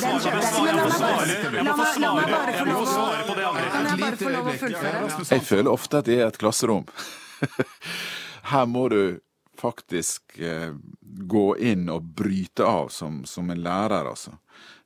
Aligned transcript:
Den 0.00 0.20
kjøper 0.22 0.40
jeg. 0.42 1.52
Men 1.52 1.66
la 1.66 1.76
meg 1.76 1.82
la 1.82 1.82
meg- 1.82 2.00
la 2.02 2.14
meg 2.14 2.30
bare 2.32 2.52
få 2.58 2.64
lov 2.68 2.80
å 2.82 3.66
Kan 3.72 3.90
jeg 3.90 3.98
bare 4.00 4.16
få 4.22 4.30
lov 4.32 4.46
å 4.46 4.56
fullføre? 4.62 5.26
Jeg 5.30 5.42
føler 5.50 5.70
ofte 5.72 5.98
at 5.98 6.04
det 6.08 6.18
er 6.20 6.26
et 6.30 6.38
klasserom. 6.40 6.86
Her 8.52 8.66
må 8.66 8.88
du 8.92 9.20
faktisk 9.62 10.38
eh, 10.42 10.72
gå 11.28 11.44
inn 11.62 11.88
og 11.92 12.02
bryte 12.18 12.64
av 12.66 12.88
som, 12.90 13.20
som 13.28 13.50
en 13.52 13.60
lærer, 13.62 14.08
altså. 14.10 14.32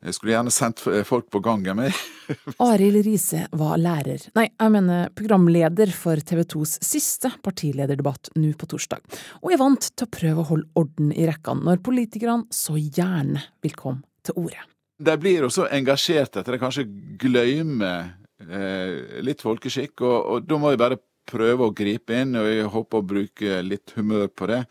Jeg 0.05 0.15
skulle 0.15 0.35
gjerne 0.35 0.53
sendt 0.53 0.83
folk 1.09 1.31
på 1.33 1.41
gangen 1.43 1.79
med. 1.81 1.97
Arild 2.67 3.01
Riise 3.07 3.47
var 3.57 3.79
lærer, 3.81 4.27
nei, 4.37 4.47
jeg 4.53 4.73
mener 4.75 5.09
programleder 5.17 5.91
for 5.97 6.21
TV 6.21 6.43
2s 6.53 6.77
siste 6.85 7.31
partilederdebatt 7.43 8.31
nå 8.37 8.53
på 8.61 8.69
torsdag, 8.75 9.01
og 9.41 9.53
er 9.55 9.61
vant 9.63 9.89
til 9.97 10.07
å 10.07 10.13
prøve 10.13 10.45
å 10.45 10.49
holde 10.53 10.69
orden 10.83 11.13
i 11.17 11.27
rekkene 11.31 11.65
når 11.67 11.81
politikerne 11.87 12.45
så 12.55 12.77
gjerne 12.77 13.43
vil 13.65 13.75
komme 13.79 14.05
til 14.27 14.37
orde. 14.45 14.61
De 14.97 15.17
blir 15.21 15.45
også 15.45 15.67
engasjerte 15.77 16.41
at 16.41 16.49
de 16.49 16.61
kanskje 16.61 16.87
glemmer 17.21 18.15
eh, 18.41 19.21
litt 19.25 19.45
folkeskikk, 19.45 20.01
og, 20.01 20.17
og 20.17 20.47
da 20.49 20.61
må 20.61 20.73
jeg 20.73 20.81
bare 20.81 21.01
prøve 21.27 21.67
å 21.67 21.75
gripe 21.77 22.17
inn, 22.17 22.37
og 22.39 22.47
jeg 22.49 22.71
håper 22.73 23.03
å 23.03 23.09
bruke 23.15 23.59
litt 23.67 23.93
humør 23.97 24.31
på 24.33 24.49
det, 24.51 24.63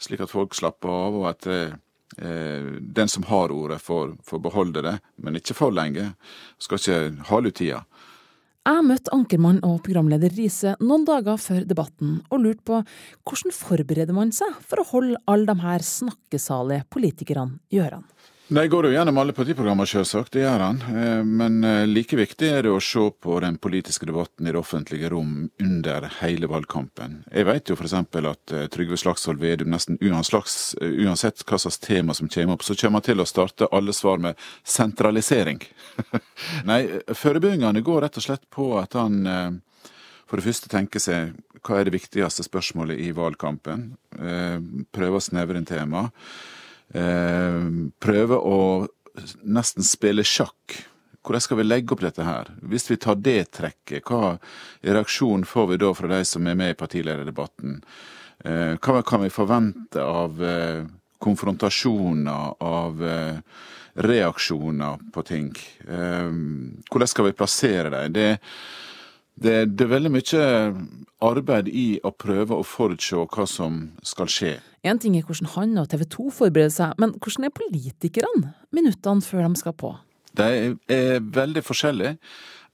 slik 0.00 0.22
at 0.24 0.32
folk 0.32 0.54
slapper 0.56 0.92
av, 0.92 1.18
og 1.20 1.28
at 1.32 1.48
eh, 1.50 1.74
den 2.16 3.12
som 3.12 3.26
har 3.28 3.52
ordet, 3.52 3.80
får, 3.82 4.14
får 4.24 4.44
beholde 4.44 4.84
det, 4.86 4.96
men 5.20 5.36
ikke 5.40 5.56
for 5.58 5.74
lenge. 5.74 6.12
Skal 6.62 6.80
ikke 6.80 7.30
hale 7.32 7.52
ut 7.52 7.58
tida. 7.58 7.82
Jeg 8.66 8.82
møtte 8.82 9.12
ankermann 9.14 9.60
og 9.62 9.76
programleder 9.86 10.32
Riise 10.34 10.72
noen 10.80 11.04
dager 11.06 11.36
før 11.38 11.62
debatten, 11.68 12.16
og 12.34 12.40
lurte 12.42 12.64
på 12.66 12.80
hvordan 13.28 13.54
forbereder 13.54 14.16
man 14.16 14.32
seg 14.34 14.56
for 14.66 14.82
å 14.82 14.88
holde 14.88 15.20
alle 15.30 15.46
de 15.52 15.62
her 15.62 15.84
snakkesalige 15.86 16.88
politikerne 16.90 17.60
i 17.70 17.78
ørene? 17.84 18.15
Nei, 18.48 18.68
går 18.68 18.86
jo 18.86 18.92
gjennom 18.94 19.16
alle 19.18 19.32
partiprogrammer, 19.34 19.88
selvsagt, 19.90 20.30
det 20.36 20.44
gjør 20.44 20.62
han. 20.62 20.76
Eh, 20.94 21.22
Men 21.26 21.64
eh, 21.66 21.80
like 21.90 22.14
viktig 22.14 22.46
er 22.46 22.62
det 22.62 22.70
å 22.70 22.78
se 22.78 23.02
på 23.10 23.40
den 23.42 23.56
politiske 23.58 24.06
debatten 24.06 24.46
i 24.46 24.52
det 24.54 24.60
offentlige 24.60 25.08
rom 25.10 25.48
under 25.58 26.06
hele 26.20 26.46
valgkampen. 26.46 27.24
Jeg 27.34 27.48
vet 27.48 27.72
jo 27.72 27.74
f.eks. 27.74 27.96
at 27.96 28.52
eh, 28.54 28.68
Trygve 28.70 28.98
Slagsvold 29.02 29.42
Vedum 29.42 29.74
nesten 29.74 29.98
uansett, 29.98 31.42
hva 31.42 31.58
slags 31.58 31.82
tema 31.82 32.14
som 32.14 32.30
kommer 32.30 32.54
opp, 32.54 32.62
så 32.62 32.76
kommer 32.78 33.02
han 33.02 33.08
til 33.08 33.24
å 33.24 33.26
starte 33.26 33.66
alle 33.74 33.94
svar 33.96 34.22
med 34.22 34.38
sentralisering. 34.62 35.58
Nei, 36.70 36.84
forebyggingene 37.18 37.82
går 37.82 38.06
rett 38.06 38.20
og 38.20 38.28
slett 38.28 38.46
på 38.46 38.76
at 38.78 38.94
han 38.94 39.24
for 40.26 40.38
det 40.38 40.46
første 40.46 40.70
tenker 40.70 41.02
seg 41.02 41.34
hva 41.66 41.80
er 41.80 41.88
det 41.88 41.96
viktigste 41.96 42.46
spørsmålet 42.46 43.02
i 43.02 43.10
valgkampen. 43.14 43.88
prøver 44.94 45.18
å 45.18 45.22
snevre 45.22 45.58
inn 45.58 45.66
temaet. 45.66 46.14
Eh, 46.94 47.62
prøve 47.98 48.38
å 48.38 48.58
nesten 49.42 49.86
spille 49.86 50.24
sjakk. 50.26 50.76
Hvordan 51.26 51.42
skal 51.42 51.58
vi 51.58 51.66
legge 51.66 51.96
opp 51.96 52.04
dette 52.04 52.22
her? 52.22 52.52
Hvis 52.62 52.86
vi 52.90 52.98
tar 53.02 53.18
det 53.18 53.50
trekket, 53.56 54.06
hva 54.06 54.36
reaksjon 54.86 55.46
får 55.48 55.72
vi 55.72 55.80
da 55.82 55.90
fra 55.96 56.10
de 56.12 56.20
som 56.28 56.46
er 56.46 56.58
med 56.58 56.74
i 56.74 56.78
partilederdebatten? 56.78 57.80
Eh, 58.44 58.76
hva 58.78 59.02
kan 59.02 59.24
vi 59.24 59.32
forvente 59.34 60.02
av 60.02 60.38
eh, 60.44 60.84
konfrontasjoner, 61.18 62.62
av 62.62 63.00
reaksjoner 63.96 65.06
på 65.10 65.22
ting? 65.24 65.46
Hvordan 65.88 67.08
skal 67.08 67.30
vi 67.30 67.32
plassere 67.32 68.04
dem? 68.12 68.36
Det, 69.36 69.56
det, 69.76 69.84
er 69.84 69.92
veldig 69.92 70.12
mye 70.14 70.44
arbeid 71.26 71.68
i 71.68 71.98
å 72.00 72.12
prøve 72.16 72.56
å 72.56 72.64
forutse 72.64 73.18
hva 73.20 73.44
som 73.48 73.82
skal 74.06 74.30
skje. 74.32 74.52
En 74.86 75.00
ting 75.02 75.16
er 75.18 75.26
hvordan 75.26 75.52
han 75.56 75.76
og 75.82 75.90
TV 75.92 76.06
2 76.08 76.30
forbereder 76.38 76.72
seg, 76.72 76.94
men 77.02 77.12
hvordan 77.20 77.48
er 77.48 77.56
politikerne 77.56 78.54
minuttene 78.76 79.24
før 79.24 79.44
de 79.44 79.60
skal 79.60 79.76
på? 79.76 79.92
De 80.36 80.76
er 80.92 81.20
veldig 81.20 81.64
forskjellige. 81.64 82.16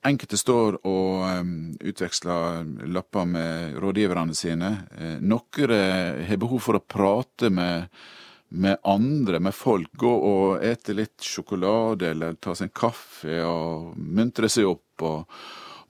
Enkelte 0.02 0.38
står 0.38 0.80
og 0.90 1.82
utveksler 1.86 2.88
lapper 2.90 3.28
med 3.28 3.76
rådgiverne 3.82 4.34
sine. 4.34 4.72
Eh, 4.98 5.20
Noen 5.22 5.70
eh, 5.76 6.24
har 6.26 6.40
behov 6.42 6.58
for 6.64 6.78
å 6.78 6.82
prate 6.82 7.52
med, 7.54 7.86
med 8.50 8.82
andre, 8.82 9.38
med 9.38 9.54
folk. 9.54 9.92
Gå 9.94 10.10
og 10.10 10.64
ete 10.66 10.96
litt 10.98 11.22
sjokolade 11.22 12.10
eller 12.10 12.34
ta 12.34 12.56
seg 12.58 12.70
en 12.70 12.74
kaffe 12.82 13.38
og 13.46 13.94
muntre 13.94 14.50
seg 14.50 14.72
opp. 14.72 15.06
Og, 15.06 15.38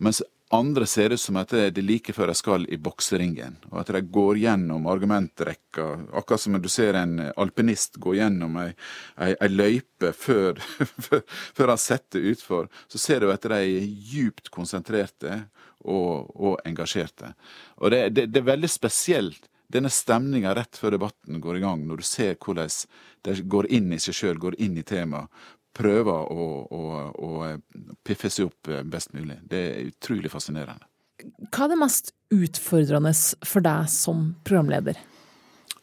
mens 0.04 0.20
andre 0.52 0.86
ser 0.86 1.10
ut 1.10 1.20
som 1.20 1.36
at 1.40 1.52
det 1.54 1.78
er 1.78 1.84
like 1.84 2.12
før 2.12 2.28
de 2.28 2.34
skal 2.36 2.66
i 2.68 2.76
bokseringen, 2.80 3.54
og 3.70 3.78
at 3.80 3.92
de 3.96 4.02
går 4.14 4.40
gjennom 4.42 4.88
argumentrekka, 4.90 5.86
akkurat 6.12 6.42
som 6.42 6.58
du 6.60 6.68
ser 6.72 6.98
en 7.00 7.18
alpinist 7.40 7.96
gå 8.02 8.16
gjennom 8.18 8.58
ei, 8.60 8.68
ei, 9.16 9.32
ei 9.32 9.48
løype 9.48 10.12
før, 10.26 10.60
før, 10.60 11.68
han 11.72 11.80
setter 11.80 12.28
utfor. 12.32 12.68
Så 12.88 13.00
ser 13.00 13.24
du 13.24 13.32
at 13.32 13.48
de 13.48 13.56
er 13.56 13.86
djupt 14.12 14.52
konsentrerte 14.52 15.46
og, 15.80 16.28
og 16.36 16.60
engasjerte. 16.68 17.32
Og 17.80 17.94
det, 17.94 18.04
det, 18.16 18.28
det 18.34 18.42
er 18.42 18.52
veldig 18.52 18.70
spesielt 18.70 19.48
denne 19.72 19.88
stemninga 19.88 20.52
rett 20.54 20.76
før 20.76 20.98
debatten 20.98 21.40
går 21.40 21.56
i 21.56 21.64
gang, 21.64 21.86
når 21.88 22.02
du 22.02 22.04
ser 22.04 22.36
hvordan 22.36 22.68
de 23.24 23.36
går 23.54 23.70
inn 23.72 23.92
i 23.94 24.00
seg 24.02 24.18
sjøl, 24.18 24.40
går 24.40 24.58
inn 24.60 24.76
i 24.76 24.84
temaet, 24.84 25.32
prøver 25.76 26.32
å, 26.32 26.46
å, 26.68 26.82
å 27.12 27.30
piffe 28.04 28.30
seg 28.30 28.50
opp 28.50 28.72
best 28.92 29.14
mulig. 29.16 29.38
Det 29.48 29.62
er 29.70 29.86
utrolig 29.88 30.32
fascinerende. 30.32 30.84
Hva 31.52 31.66
er 31.66 31.72
det 31.72 31.78
mest 31.80 32.12
utfordrende 32.34 33.12
for 33.46 33.64
deg 33.64 33.88
som 33.92 34.32
programleder? 34.46 34.98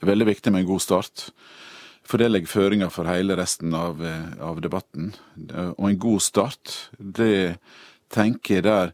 Veldig 0.06 0.28
viktig 0.30 0.54
med 0.54 0.64
en 0.64 0.72
god 0.72 0.84
start. 0.84 1.30
For 2.10 2.22
det 2.22 2.32
legger 2.32 2.50
føringer 2.50 2.92
for 2.94 3.10
hele 3.10 3.38
resten 3.38 3.74
av, 3.78 4.00
av 4.42 4.62
debatten. 4.64 5.12
Og 5.78 5.86
en 5.90 6.00
god 6.02 6.24
start, 6.26 6.74
det 6.98 7.60
tenker 8.10 8.60
jeg 8.60 8.66
der 8.66 8.94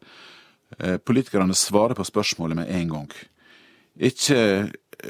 eh, 0.79 0.97
politikerne 0.99 1.55
svarer 1.55 1.95
på 1.95 2.07
spørsmålet 2.07 2.59
med 2.59 2.71
en 2.75 2.91
gang. 2.91 3.13
Ikke 3.95 4.41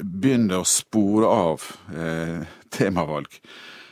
begynn 0.02 0.46
å 0.54 0.62
spore 0.68 1.30
av 1.30 1.66
eh, 1.90 2.46
temavalg 2.70 3.40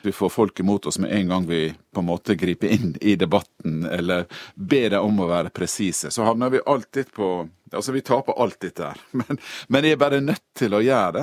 vi 0.06 0.12
får 0.12 0.28
folk 0.28 0.60
imot 0.60 0.86
oss 0.86 0.98
med 0.98 1.12
en 1.12 1.28
gang 1.28 1.46
vi 1.46 1.74
på 1.94 2.00
en 2.00 2.06
måte 2.06 2.34
griper 2.34 2.68
inn 2.68 2.94
i 3.00 3.16
debatten 3.16 3.84
eller 3.86 4.26
ber 4.54 4.90
dem 4.90 5.04
om 5.04 5.20
å 5.24 5.28
være 5.30 5.52
presise. 5.54 6.10
Så 6.10 6.26
havner 6.26 6.52
vi 6.54 6.64
alltid 6.66 7.12
på 7.12 7.48
Altså, 7.74 7.90
vi 7.92 8.04
taper 8.06 8.36
alltid 8.38 8.76
der. 8.76 9.00
Men, 9.18 9.38
men 9.66 9.84
jeg 9.84 9.96
er 9.96 9.98
bare 9.98 10.20
nødt 10.22 10.44
til 10.54 10.76
å 10.76 10.82
gjøre 10.84 11.16
det. 11.16 11.22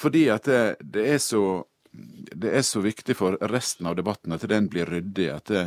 Fordi 0.00 0.22
at 0.32 0.46
det, 0.48 0.60
det, 0.80 1.02
er 1.12 1.18
så, 1.20 1.42
det 1.92 2.54
er 2.56 2.64
så 2.64 2.80
viktig 2.80 3.16
for 3.18 3.36
resten 3.52 3.90
av 3.90 3.98
debatten 3.98 4.32
at 4.32 4.46
den 4.48 4.70
blir 4.72 4.88
ryddig. 4.88 5.26
At, 5.34 5.52
det, 5.52 5.66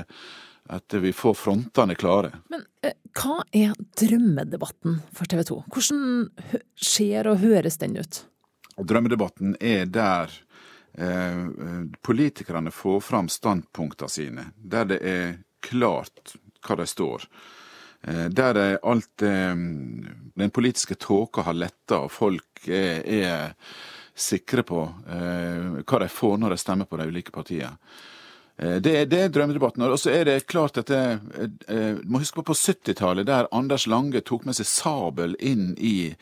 at 0.73 0.97
vi 1.03 1.13
får 1.13 1.37
frontene 1.37 1.93
klare. 1.99 2.31
Men 2.49 2.65
eh, 2.81 2.97
hva 3.13 3.43
er 3.53 3.77
drømmedebatten 4.01 4.97
for 5.13 5.29
TV 5.29 5.43
2? 5.51 5.59
Hvordan 5.75 6.65
ser 6.73 7.29
og 7.29 7.39
høres 7.45 7.77
den 7.83 7.99
ut? 8.01 8.23
Drømmedebatten 8.77 9.55
er 9.63 9.87
der 9.89 10.33
politikerne 12.01 12.71
får 12.73 13.01
fram 13.05 13.27
standpunktene 13.29 14.09
sine, 14.09 14.45
der 14.57 14.87
det 14.89 14.97
er 15.05 15.35
klart 15.61 16.33
hva 16.65 16.77
de 16.79 16.87
står. 16.89 17.27
Eh, 18.01 18.25
der 18.25 18.53
det 18.53 18.67
alt 18.83 19.21
eh, 19.21 19.55
den 20.41 20.53
politiske 20.53 20.95
tåka 20.95 21.45
har 21.45 21.57
letta, 21.57 22.01
og 22.05 22.11
folk 22.11 22.67
er, 22.67 23.01
er 23.05 23.55
sikre 24.17 24.63
på 24.65 24.81
hva 25.05 25.99
de 26.01 26.07
får 26.09 26.37
når 26.41 26.55
de 26.55 26.57
stemmer 26.57 26.89
på 26.89 26.97
de 26.97 27.05
ulike 27.05 27.33
partiene. 27.35 27.75
Det 28.57 28.89
er, 28.89 29.05
det 29.05 29.17
er 29.21 29.29
drømmedebatten. 29.29 29.83
Og 29.85 29.99
så 30.01 30.09
er 30.17 30.23
det 30.25 30.47
klart 30.49 30.79
at 30.81 30.89
det, 30.89 31.19
Du 31.69 32.09
må 32.09 32.17
huske 32.23 32.39
på 32.39 32.47
på 32.47 32.55
70-tallet, 32.57 33.27
der 33.29 33.49
Anders 33.53 33.85
Lange 33.85 34.23
tok 34.25 34.47
med 34.49 34.57
seg 34.57 34.65
sabel 34.65 35.35
inn 35.37 35.75
i 35.77 36.15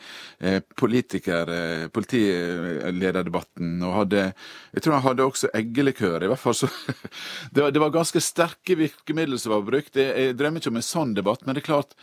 politiker, 0.76 1.48
politilederdebatten. 1.96 3.80
og 3.80 3.94
hadde, 4.02 4.26
Jeg 4.74 4.84
tror 4.84 4.98
han 4.98 5.06
hadde 5.08 5.24
også 5.24 5.48
eggelikør. 5.54 6.24
i 6.24 6.28
hvert 6.28 6.44
fall 6.44 6.54
så, 6.60 6.68
det, 7.52 7.62
var, 7.62 7.70
det 7.70 7.80
var 7.80 7.96
ganske 7.96 8.20
sterke 8.20 8.76
virkemidler 8.76 9.40
som 9.40 9.56
var 9.56 9.64
brukt. 9.64 9.96
Jeg 9.96 10.36
drømmer 10.36 10.60
ikke 10.60 10.74
om 10.74 10.82
en 10.82 10.90
sånn 10.92 11.16
debatt, 11.16 11.46
men 11.46 11.56
det 11.56 11.64
er 11.64 11.72
klart 11.72 11.96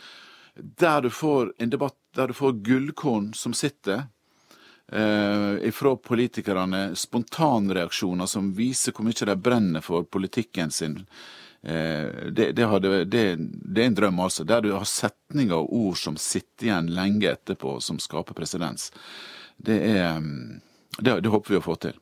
der 0.56 1.00
du 1.02 1.10
får 1.10 1.52
en 1.58 1.70
debatt 1.70 1.96
der 2.14 2.30
du 2.30 2.34
får 2.34 2.58
gullkorn 2.66 3.32
som 3.34 3.54
sitter, 3.54 4.06
eh, 4.92 5.70
fra 5.72 5.94
politikerne, 5.96 6.96
spontanreaksjoner 6.96 8.26
som 8.30 8.52
viser 8.56 8.94
hvor 8.94 9.06
mye 9.06 9.30
de 9.30 9.36
brenner 9.36 9.84
for 9.84 10.04
politikken 10.04 10.70
sin. 10.74 11.00
Eh, 11.62 12.30
det, 12.32 12.52
det, 12.52 12.68
hadde, 12.68 13.04
det, 13.04 13.24
det, 13.38 13.82
er 13.82 13.86
en 13.86 13.98
drøm, 13.98 14.20
altså. 14.20 14.44
Der 14.44 14.60
du 14.60 14.72
har 14.74 14.84
setninger 14.88 15.56
og 15.56 15.72
ord 15.72 15.98
som 16.00 16.16
sitter 16.20 16.68
igjen 16.68 16.92
lenge 16.94 17.32
etterpå, 17.32 17.78
som 17.80 18.00
skaper 18.02 18.36
presedens. 18.36 18.90
Det, 19.56 19.78
er, 19.96 20.20
det, 20.98 21.20
det 21.24 21.32
håper 21.32 21.54
vi 21.54 21.60
å 21.62 21.64
få 21.64 21.78
til. 21.80 21.96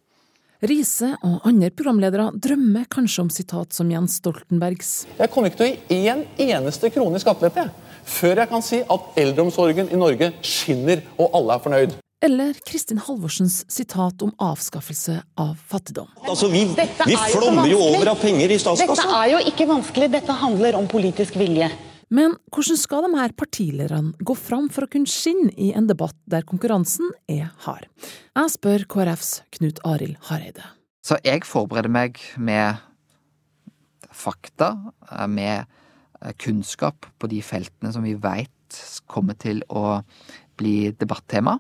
Riise 0.62 1.08
og 1.26 1.46
andre 1.48 1.72
programledere 1.74 2.28
drømmer 2.38 2.84
kanskje 2.90 3.24
om 3.24 3.30
sitat 3.34 3.74
som 3.74 3.88
Jens 3.90 4.20
Stoltenbergs. 4.20 4.92
Jeg 5.18 5.30
kommer 5.34 5.50
ikke 5.50 5.58
til 5.58 5.66
å 5.66 5.72
gi 5.74 5.98
én 6.06 6.22
eneste 6.44 6.90
krone 6.94 7.18
i 7.18 7.22
skattelette 7.22 7.66
før 8.06 8.42
jeg 8.42 8.50
kan 8.50 8.62
si 8.66 8.78
at 8.82 9.18
eldreomsorgen 9.18 9.90
i 9.90 9.98
Norge 9.98 10.32
skinner 10.46 11.02
og 11.16 11.34
alle 11.38 11.56
er 11.56 11.66
fornøyd. 11.66 12.01
Eller 12.22 12.56
Kristin 12.66 13.00
Halvorsens 13.02 13.62
sitat 13.70 14.22
om 14.22 14.32
avskaffelse 14.38 15.16
av 15.42 15.56
fattigdom. 15.68 16.10
Altså, 16.22 16.48
Vi, 16.52 16.64
vi 17.06 17.16
flommer 17.34 17.66
jo 17.70 17.80
over 17.82 18.12
av 18.14 18.20
penger 18.22 18.52
i 18.54 18.58
statskassa. 18.62 18.94
Dette 18.94 19.16
er 19.18 19.32
jo 19.32 19.40
ikke 19.50 19.66
vanskelig, 19.70 20.10
dette 20.12 20.36
handler 20.42 20.78
om 20.78 20.86
politisk 20.90 21.36
vilje. 21.40 21.70
Men 22.12 22.36
hvordan 22.52 22.76
skal 22.76 23.06
de 23.06 23.16
her 23.16 23.32
partilederne 23.34 24.12
gå 24.20 24.36
fram 24.36 24.68
for 24.72 24.84
å 24.84 24.90
kunne 24.92 25.08
skinne 25.08 25.50
i 25.56 25.70
en 25.74 25.88
debatt 25.88 26.16
der 26.30 26.44
konkurransen 26.46 27.10
er 27.30 27.48
hard? 27.64 27.88
Jeg 28.36 28.54
spør 28.54 28.86
KrFs 28.94 29.32
Knut 29.56 29.80
Arild 29.88 30.20
Hareide. 30.28 30.66
Så 31.02 31.18
jeg 31.24 31.42
forbereder 31.48 31.90
meg 31.90 32.20
med 32.36 32.78
fakta, 34.12 34.76
med 35.26 35.64
kunnskap 36.38 37.08
på 37.18 37.32
de 37.32 37.40
feltene 37.42 37.90
som 37.96 38.04
vi 38.04 38.12
veit 38.14 38.82
kommer 39.10 39.34
til 39.40 39.64
å 39.72 40.02
bli 40.60 40.92
debattema. 41.00 41.56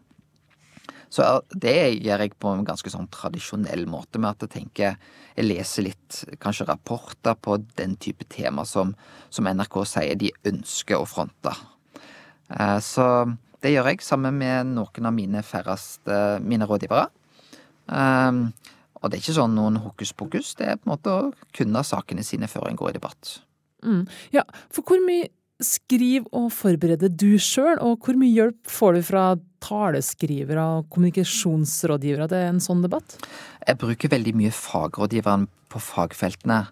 Så 1.12 1.26
det 1.52 1.76
gjør 2.00 2.24
jeg 2.24 2.36
på 2.40 2.54
en 2.54 2.64
ganske 2.64 2.88
sånn 2.92 3.10
tradisjonell 3.12 3.84
måte, 3.90 4.20
med 4.20 4.32
at 4.32 4.46
jeg 4.46 4.54
tenker 4.56 4.96
Jeg 5.36 5.46
leser 5.46 5.86
litt 5.86 6.18
kanskje 6.40 6.66
rapporter 6.68 7.36
på 7.40 7.56
den 7.76 7.96
type 7.96 8.24
tema 8.28 8.66
som, 8.68 8.94
som 9.32 9.48
NRK 9.48 9.78
sier 9.88 10.18
de 10.20 10.28
ønsker 10.44 11.00
å 11.00 11.08
fronte. 11.08 11.54
Eh, 12.52 12.78
så 12.84 13.06
det 13.64 13.72
gjør 13.72 13.88
jeg 13.88 14.04
sammen 14.04 14.36
med 14.36 14.74
noen 14.74 15.08
av 15.08 15.16
mine 15.16 15.40
færreste 15.40 16.18
mine 16.44 16.68
rådgivere. 16.68 17.08
Eh, 17.96 18.42
og 19.00 19.10
det 19.10 19.18
er 19.18 19.24
ikke 19.24 19.38
sånn 19.40 19.56
noen 19.56 19.80
hokus 19.82 20.12
pokus, 20.12 20.52
det 20.58 20.68
er 20.68 20.76
på 20.78 20.86
en 20.86 20.94
måte 20.94 21.16
å 21.16 21.30
kunne 21.56 21.80
sakene 21.84 22.24
sine 22.26 22.48
før 22.48 22.68
en 22.68 22.78
går 22.78 22.92
i 22.92 22.98
debatt. 23.00 23.38
Mm. 23.82 24.04
Ja, 24.36 24.44
for 24.70 24.86
hvor 24.86 25.00
mye 25.02 25.32
skriver 25.66 26.28
og 26.36 26.50
forbereder 26.54 27.12
du 27.12 27.34
sjøl, 27.40 27.78
og 27.82 28.04
hvor 28.04 28.18
mye 28.18 28.32
hjelp 28.34 28.70
får 28.70 28.98
du 28.98 29.02
fra 29.06 29.24
taleskrivere 29.62 30.62
og 30.78 30.88
kommunikasjonsrådgivere 30.92 32.28
til 32.30 32.48
en 32.50 32.62
sånn 32.62 32.82
debatt? 32.84 33.16
Jeg 33.66 33.78
bruker 33.80 34.12
veldig 34.12 34.34
mye 34.38 34.54
fagrådgiveren 34.54 35.46
på 35.72 35.80
fagfeltene, 35.82 36.64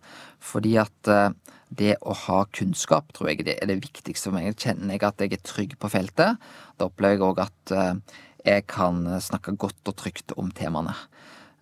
fordi 0.43 0.77
at 0.81 1.11
eh, 1.11 1.31
det 1.71 1.95
å 2.03 2.15
ha 2.27 2.43
kunnskap 2.51 3.13
tror 3.15 3.31
jeg 3.31 3.47
det 3.47 3.57
er 3.61 3.71
det 3.71 3.81
viktigste 3.85 4.29
for 4.29 4.37
meg. 4.37 4.59
Kjenner 4.59 4.97
jeg 4.97 5.07
at 5.07 5.23
jeg 5.23 5.37
er 5.37 5.47
trygg 5.47 5.77
på 5.81 5.91
feltet, 5.93 6.41
da 6.77 6.89
opplever 6.89 7.17
jeg 7.17 7.27
òg 7.29 7.43
at 7.47 7.75
eh, 7.77 8.21
jeg 8.51 8.67
kan 8.73 9.05
snakke 9.21 9.57
godt 9.61 9.93
og 9.93 9.99
trygt 10.01 10.35
om 10.41 10.51
temaene. 10.57 10.97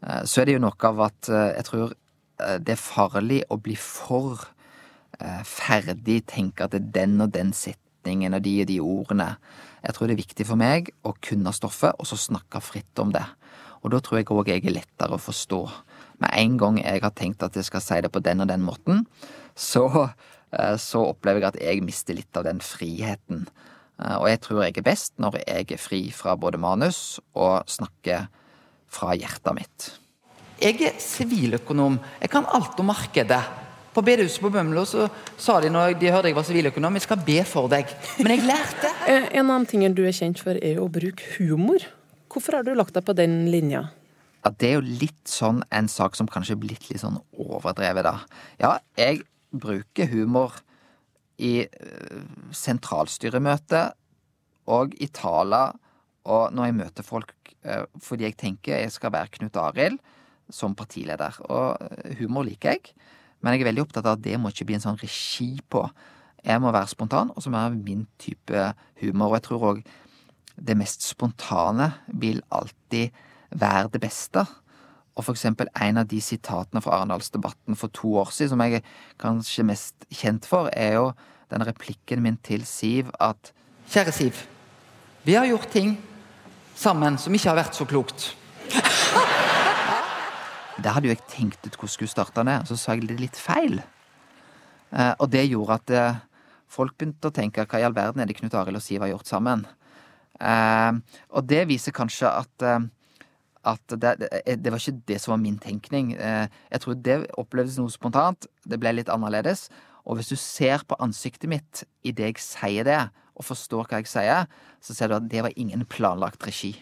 Eh, 0.07 0.23
så 0.25 0.43
er 0.43 0.49
det 0.49 0.59
jo 0.59 0.67
noe 0.67 0.93
av 0.93 1.09
at 1.11 1.33
jeg 1.33 1.67
tror 1.69 1.97
det 2.39 2.71
er 2.71 2.79
farlig 2.79 3.41
å 3.51 3.57
bli 3.59 3.75
for 3.75 4.45
ferdig, 5.49 6.23
tenke 6.31 6.67
at 6.67 6.75
det 6.75 6.83
er 6.83 6.93
den 7.01 7.21
og 7.25 7.33
den 7.35 7.53
setningen 7.57 8.37
og 8.37 8.45
de 8.45 8.55
og 8.63 8.71
de 8.71 8.79
ordene. 8.81 9.29
Jeg 9.83 9.95
tror 9.95 10.09
det 10.09 10.17
er 10.17 10.23
viktig 10.23 10.47
for 10.47 10.61
meg 10.61 10.91
å 11.07 11.15
kunne 11.25 11.55
stoffet, 11.57 11.97
og 11.99 12.09
så 12.09 12.19
snakke 12.19 12.63
fritt 12.63 13.03
om 13.03 13.13
det. 13.15 13.25
Og 13.83 13.93
da 13.95 14.01
tror 14.03 14.21
jeg 14.21 14.31
òg 14.35 14.51
jeg 14.51 14.65
er 14.65 14.75
lettere 14.75 15.15
å 15.17 15.23
forstå. 15.23 15.61
Med 16.23 16.35
en 16.35 16.57
gang 16.59 16.81
jeg 16.83 17.03
har 17.05 17.15
tenkt 17.15 17.45
at 17.47 17.57
jeg 17.57 17.69
skal 17.69 17.85
si 17.85 18.01
det 18.03 18.11
på 18.15 18.23
den 18.25 18.43
og 18.43 18.51
den 18.51 18.65
måten, 18.67 19.05
så, 19.55 20.09
så 20.83 21.05
opplever 21.07 21.45
jeg 21.45 21.53
at 21.53 21.61
jeg 21.63 21.85
mister 21.87 22.19
litt 22.19 22.39
av 22.39 22.47
den 22.49 22.63
friheten. 22.65 23.47
Og 23.99 24.27
jeg 24.31 24.43
tror 24.43 24.65
jeg 24.65 24.77
er 24.79 24.87
best 24.87 25.17
når 25.19 25.41
jeg 25.43 25.71
er 25.75 25.81
fri 25.83 26.03
fra 26.15 26.37
både 26.39 26.61
manus 26.63 27.19
og 27.35 27.67
snakker 27.71 28.29
fra 28.89 29.15
hjertet 29.19 29.57
mitt. 29.57 29.89
Jeg 30.59 30.79
er 30.83 30.99
siviløkonom. 31.03 32.01
Jeg 32.23 32.31
kan 32.33 32.47
alt 32.51 32.79
om 32.83 32.91
markedet. 32.91 33.43
På 33.99 34.05
bedehuset 34.07 34.39
på 34.39 34.51
Bømlo 34.55 34.85
så 34.87 35.09
sa 35.43 35.57
de 35.59 35.73
når 35.75 35.97
de 35.99 36.11
hørte 36.15 36.31
jeg 36.31 36.37
var 36.37 36.45
siviløkonom, 36.47 36.95
jeg 37.01 37.03
skal 37.03 37.19
be 37.27 37.41
for 37.43 37.67
deg. 37.73 37.91
Men 38.23 38.37
jeg 38.37 38.45
lærte. 38.47 38.93
En 39.41 39.51
av 39.51 39.65
ting 39.65 39.73
tingene 39.73 39.99
du 39.99 40.05
er 40.07 40.15
kjent 40.15 40.39
for, 40.39 40.55
er 40.55 40.79
å 40.79 40.85
bruke 40.87 41.33
humor. 41.35 41.83
Hvorfor 42.31 42.61
har 42.61 42.63
du 42.63 42.71
lagt 42.79 42.95
deg 42.95 43.03
på 43.09 43.17
den 43.19 43.49
linja? 43.51 43.89
Ja, 44.45 44.53
Det 44.55 44.69
er 44.69 44.77
jo 44.77 44.85
litt 45.03 45.27
sånn 45.27 45.65
en 45.75 45.91
sak 45.91 46.15
som 46.15 46.31
kanskje 46.31 46.55
er 46.55 46.63
blitt 46.63 46.87
litt 46.93 47.03
sånn 47.03 47.19
overdrevet, 47.35 48.07
da. 48.07 48.15
Ja, 48.63 48.73
jeg 48.95 49.25
bruker 49.51 50.07
humor 50.15 50.55
i 51.43 51.67
sentralstyremøte 52.55 53.83
og 54.71 54.95
i 55.03 55.11
taler 55.11 55.75
og 56.23 56.55
når 56.55 56.71
jeg 56.71 56.79
møter 56.85 57.11
folk 57.11 57.35
fordi 57.99 58.29
jeg 58.29 58.39
tenker 58.39 58.79
jeg 58.79 58.95
skal 58.95 59.11
være 59.19 59.35
Knut 59.41 59.59
Arild 59.59 59.99
som 60.55 60.79
partileder. 60.79 61.35
Og 61.51 62.15
humor 62.23 62.47
liker 62.47 62.79
jeg. 62.79 62.95
Men 63.41 63.55
jeg 63.55 63.63
er 63.63 63.71
veldig 63.71 63.85
opptatt 63.87 64.07
av 64.07 64.19
at 64.19 64.25
det 64.25 64.39
må 64.41 64.53
ikke 64.53 64.67
bli 64.69 64.79
en 64.79 64.85
sånn 64.85 65.01
regi 65.01 65.53
på. 65.71 65.85
Jeg 66.45 66.63
må 66.63 66.73
være 66.75 66.91
spontan, 66.91 67.33
og 67.35 67.43
så 67.43 67.51
må 67.51 67.59
jeg 67.59 67.71
ha 67.71 67.77
min 67.77 68.07
type 68.21 68.69
humor. 69.03 69.33
Og 69.33 69.39
jeg 69.39 69.47
tror 69.49 69.67
òg 69.73 69.83
det 70.59 70.75
mest 70.79 71.07
spontane 71.07 71.93
vil 72.19 72.41
alltid 72.55 73.15
være 73.55 73.93
det 73.95 74.03
beste. 74.03 74.43
Og 75.19 75.27
for 75.27 75.35
eksempel 75.35 75.71
en 75.75 75.99
av 75.99 76.07
de 76.11 76.21
sitatene 76.23 76.83
fra 76.83 77.01
Arendalsdebatten 77.01 77.79
for 77.79 77.91
to 77.95 78.15
år 78.23 78.31
siden 78.35 78.55
som 78.55 78.63
jeg 78.63 78.79
er 78.79 78.91
kanskje 79.19 79.67
mest 79.67 80.07
kjent 80.15 80.47
for, 80.47 80.71
er 80.73 80.99
jo 80.99 81.09
den 81.51 81.65
replikken 81.67 82.23
min 82.23 82.39
til 82.45 82.67
Siv 82.67 83.11
at 83.19 83.53
Kjære 83.89 84.13
Siv. 84.13 84.43
Vi 85.25 85.35
har 85.35 85.49
gjort 85.49 85.71
ting 85.73 85.97
sammen 86.77 87.19
som 87.19 87.35
ikke 87.35 87.51
har 87.51 87.59
vært 87.59 87.79
så 87.79 87.87
klokt. 87.89 88.35
Der 90.79 90.95
hadde 90.95 91.09
jo 91.09 91.15
jeg 91.15 91.25
tenkt 91.27 91.65
ut 91.65 91.75
hvordan 91.75 91.89
jeg 91.91 91.97
skulle 91.97 92.13
starte 92.13 92.45
og 92.45 92.69
så 92.69 92.77
sa 92.79 92.95
jeg 92.95 93.09
det 93.09 93.19
litt 93.19 93.39
feil. 93.39 93.81
Eh, 94.95 95.15
og 95.19 95.27
det 95.33 95.49
gjorde 95.49 95.79
at 95.81 95.91
eh, 95.93 96.21
folk 96.71 96.95
begynte 96.97 97.29
å 97.29 97.35
tenke 97.35 97.65
hva 97.67 97.81
i 97.81 97.85
all 97.87 97.97
verden 97.97 98.23
er 98.23 98.31
det 98.31 98.39
Knut 98.39 98.55
Arild 98.57 98.79
og 98.79 98.85
Siv 98.85 99.03
har 99.03 99.11
gjort 99.11 99.29
sammen? 99.29 99.67
Eh, 100.39 101.19
og 101.35 101.51
det 101.51 101.67
viser 101.69 101.97
kanskje 101.97 102.31
at, 102.31 102.67
at 103.69 103.97
det, 103.99 104.15
det, 104.23 104.71
var 104.71 104.79
ikke 104.79 105.03
det 105.11 105.21
som 105.21 105.35
var 105.35 105.43
min 105.43 105.59
tenkning. 105.59 106.15
jeg 106.15 106.81
tror 106.81 106.95
det 106.95 107.21
opplevdes 107.37 107.79
noe 107.81 107.93
spontant. 107.93 108.47
Det 108.65 108.79
ble 108.81 108.95
litt 108.97 109.13
annerledes. 109.13 109.69
Og 110.09 110.17
hvis 110.17 110.31
du 110.31 110.39
ser 110.41 110.87
på 110.89 110.97
ansiktet 111.03 111.51
mitt 111.51 111.85
idet 112.07 112.31
jeg 112.33 112.45
sier 112.45 112.87
det, 112.87 113.03
og 113.39 113.47
forstår 113.47 113.87
hva 113.87 114.01
jeg 114.01 114.11
sier, 114.11 114.47
så 114.83 114.95
ser 114.95 115.11
du 115.11 115.19
at 115.19 115.29
det 115.31 115.45
var 115.45 115.55
ingen 115.57 115.85
planlagt 115.87 116.47
regi. 116.47 116.73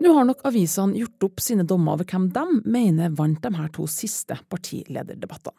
Nå 0.00 0.14
har 0.16 0.24
nok 0.24 0.40
avisene 0.48 0.96
gjort 0.96 1.26
opp 1.26 1.42
sine 1.44 1.64
dommer 1.68 1.98
over 1.98 2.06
hvem 2.08 2.30
de 2.32 2.44
mener 2.72 3.12
vant 3.12 3.36
de 3.44 3.50
her 3.52 3.68
to 3.74 3.84
siste 3.90 4.38
partilederdebattene. 4.48 5.52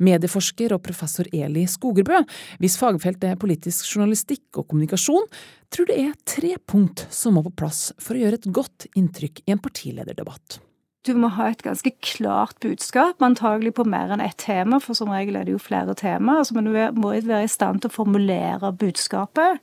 Medieforsker 0.00 0.72
og 0.72 0.80
professor 0.86 1.28
Eli 1.28 1.66
Skogerbø, 1.68 2.22
hvis 2.62 2.78
fagfelt 2.80 3.24
er 3.28 3.36
politisk 3.40 3.90
journalistikk 3.90 4.62
og 4.62 4.70
kommunikasjon, 4.70 5.28
tror 5.72 5.88
det 5.90 5.98
er 6.00 6.14
tre 6.24 6.54
punkt 6.64 7.04
som 7.12 7.36
må 7.36 7.44
på 7.44 7.52
plass 7.60 7.90
for 8.00 8.16
å 8.16 8.22
gjøre 8.22 8.40
et 8.40 8.48
godt 8.56 8.86
inntrykk 8.96 9.42
i 9.44 9.52
en 9.52 9.60
partilederdebatt. 9.60 10.62
Du 11.04 11.12
må 11.18 11.28
ha 11.34 11.48
et 11.50 11.64
ganske 11.66 11.90
klart 12.00 12.56
budskap, 12.62 13.20
antagelig 13.26 13.74
på 13.76 13.84
mer 13.90 14.14
enn 14.14 14.22
ett 14.22 14.38
tema, 14.40 14.78
for 14.80 14.96
som 14.96 15.10
regel 15.12 15.36
er 15.36 15.48
det 15.48 15.56
jo 15.56 15.60
flere 15.60 15.96
temaer. 15.98 16.40
Altså, 16.40 16.56
men 16.56 16.70
du 16.70 16.78
må 16.96 17.10
være 17.12 17.42
i 17.44 17.50
stand 17.50 17.82
til 17.82 17.90
å 17.90 17.96
formulere 17.96 18.70
budskapet. 18.78 19.60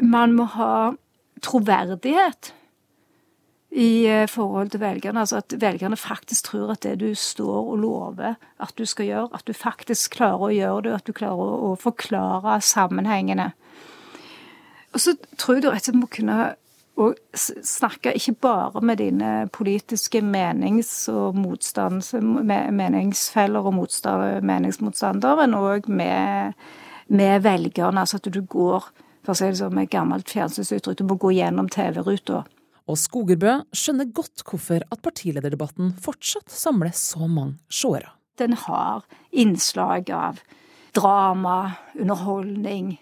Man 0.00 0.38
må 0.38 0.46
ha 0.54 0.72
troverdighet 1.44 2.54
i 3.70 4.26
forhold 4.28 4.70
til 4.70 4.80
velgerne. 4.80 5.20
Altså 5.20 5.36
at 5.36 5.54
velgerne 5.60 5.96
faktisk 5.96 6.44
tror 6.44 6.72
at 6.74 6.82
det 6.82 7.00
du 7.00 7.14
står 7.14 7.70
og 7.72 7.78
lover 7.78 8.34
at 8.58 8.72
du 8.78 8.84
skal 8.84 9.06
gjøre, 9.06 9.28
at 9.34 9.46
du 9.46 9.52
faktisk 9.52 10.16
klarer 10.18 10.48
å 10.48 10.54
gjøre 10.54 10.82
det, 10.88 10.94
at 10.94 11.06
du 11.06 11.12
klarer 11.12 11.54
å, 11.70 11.74
forklare 11.78 12.60
sammenhengene. 12.60 13.52
Og 14.92 15.00
så 15.00 15.14
tror 15.38 15.54
jeg 15.54 15.62
du 15.62 15.70
rett 15.70 15.80
og 15.80 15.84
slett 15.86 16.00
må 16.00 16.10
kunne 16.10 16.54
snakke 17.32 18.12
ikke 18.18 18.34
bare 18.42 18.80
med 18.84 18.98
dine 18.98 19.48
politiske 19.52 20.20
menings- 20.20 21.08
og 21.08 21.34
meningsfeller 22.42 23.60
og 23.70 23.74
meningsmotstandere, 24.44 25.36
men 25.46 25.54
òg 25.54 25.88
med, 25.88 26.52
med, 27.08 27.42
velgerne. 27.42 28.00
Altså 28.00 28.16
at 28.16 28.28
du 28.34 28.42
går, 28.42 28.90
for 29.24 29.32
å 29.32 29.38
si 29.38 29.46
det 29.46 29.62
som 29.62 29.78
et 29.78 29.90
gammelt 29.90 30.28
fjernsynsuttrykk, 30.28 30.98
du 30.98 31.04
må 31.08 31.16
gå 31.16 31.30
gjennom 31.38 31.68
TV-ruta. 31.72 32.42
Og 32.90 32.98
Skogerbø 32.98 33.52
skjønner 33.76 34.08
godt 34.10 34.42
hvorfor 34.46 34.82
at 34.82 35.02
partilederdebatten 35.04 35.92
fortsatt 36.02 36.50
samler 36.50 36.94
så 36.96 37.28
mange 37.30 37.60
seere. 37.70 38.16
Den 38.40 38.56
har 38.58 39.04
innslag 39.30 40.10
av 40.10 40.40
drama, 40.96 41.76
underholdning, 41.94 42.96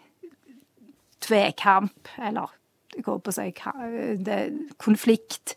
tvekamp, 1.24 2.10
eller 2.20 2.52
jeg 2.96 3.06
håper 3.06 3.22
på 3.24 3.32
å 3.32 3.36
si 3.36 4.66
konflikt. 4.82 5.54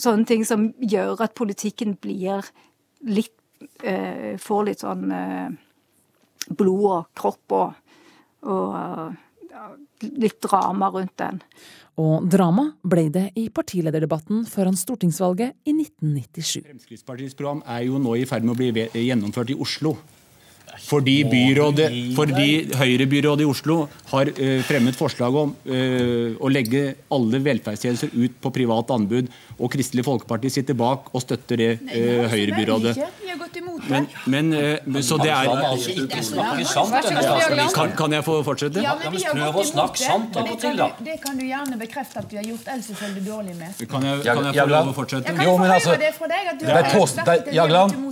Sånne 0.00 0.26
ting 0.26 0.46
som 0.48 0.70
gjør 0.80 1.20
at 1.26 1.36
politikken 1.38 1.94
blir 2.00 2.46
litt 3.06 3.36
eh, 3.84 4.34
Får 4.42 4.64
litt 4.66 4.82
sånn 4.82 5.12
eh, 5.14 5.52
blod 6.50 6.86
og 6.88 7.10
kropp 7.18 7.54
og, 7.58 7.92
og 8.48 9.12
litt 10.22 10.40
drama 10.44 10.90
rundt 10.94 11.16
den. 11.20 11.40
Og 12.00 12.24
drama 12.32 12.70
ble 12.88 13.08
det 13.12 13.26
i 13.36 13.48
partilederdebatten 13.52 14.46
foran 14.48 14.78
stortingsvalget 14.78 15.52
i 15.68 15.74
1997. 15.76 16.62
Fremskrittspartiets 16.64 17.36
program 17.36 17.60
er 17.68 17.84
jo 17.90 18.00
nå 18.00 18.16
i 18.16 18.26
ferd 18.28 18.46
med 18.48 18.54
å 18.54 18.60
bli 18.60 18.88
gjennomført 19.04 19.52
i 19.52 19.58
Oslo. 19.60 19.96
Fordi, 20.80 21.18
byrådet, 21.28 21.88
fordi 22.16 22.46
Høyre-byrådet 22.78 23.44
i 23.44 23.48
Oslo 23.48 23.76
har 24.08 24.30
uh, 24.32 24.62
fremmet 24.64 24.96
forslag 24.96 25.34
om 25.36 25.52
uh, 25.68 26.32
å 26.40 26.48
legge 26.48 26.94
alle 27.12 27.42
velferdstjenester 27.44 28.14
ut 28.16 28.38
på 28.40 28.52
privat 28.54 28.92
anbud, 28.94 29.28
og 29.58 29.72
Kristelig 29.74 30.06
Folkeparti 30.06 30.48
sitter 30.54 30.78
bak 30.78 31.10
og 31.12 31.24
støtter 31.24 31.60
det 31.60 31.70
uh, 31.76 32.24
Høyre-byrådet. 32.32 32.96
Men, 33.88 34.06
men 34.84 35.02
så 35.02 35.16
det 35.22 35.30
er 35.32 35.46
kan, 37.74 37.92
kan 37.96 38.12
jeg 38.12 38.24
få 38.26 38.34
fortsette? 38.46 38.82
Ja, 38.84 38.94
men 39.00 39.16
Prøv 39.32 39.58
å 39.62 39.64
snakke 39.66 39.98
sant 40.02 40.36
av 40.36 40.50
og 40.52 40.58
til, 40.60 40.76
da. 40.78 40.88
Det 41.02 41.16
kan 41.22 41.38
du 41.38 41.44
gjerne 41.46 41.78
bekrefte 41.80 42.20
at 42.22 42.28
du 42.30 42.36
har 42.38 42.46
gjort, 42.46 42.68
ellers 42.74 42.90
følger 42.98 43.18
du 43.18 43.30
dårlig 43.30 43.54
med. 43.58 43.80
Kan 43.90 44.06
jeg, 44.06 44.22
kan 44.26 44.44
jeg 44.48 44.54
få 44.58 44.66
lov 44.72 44.90
å 44.92 44.94
fortsette? 44.96 45.34
Jo, 45.46 45.54
men 45.60 45.70
altså, 45.76 45.92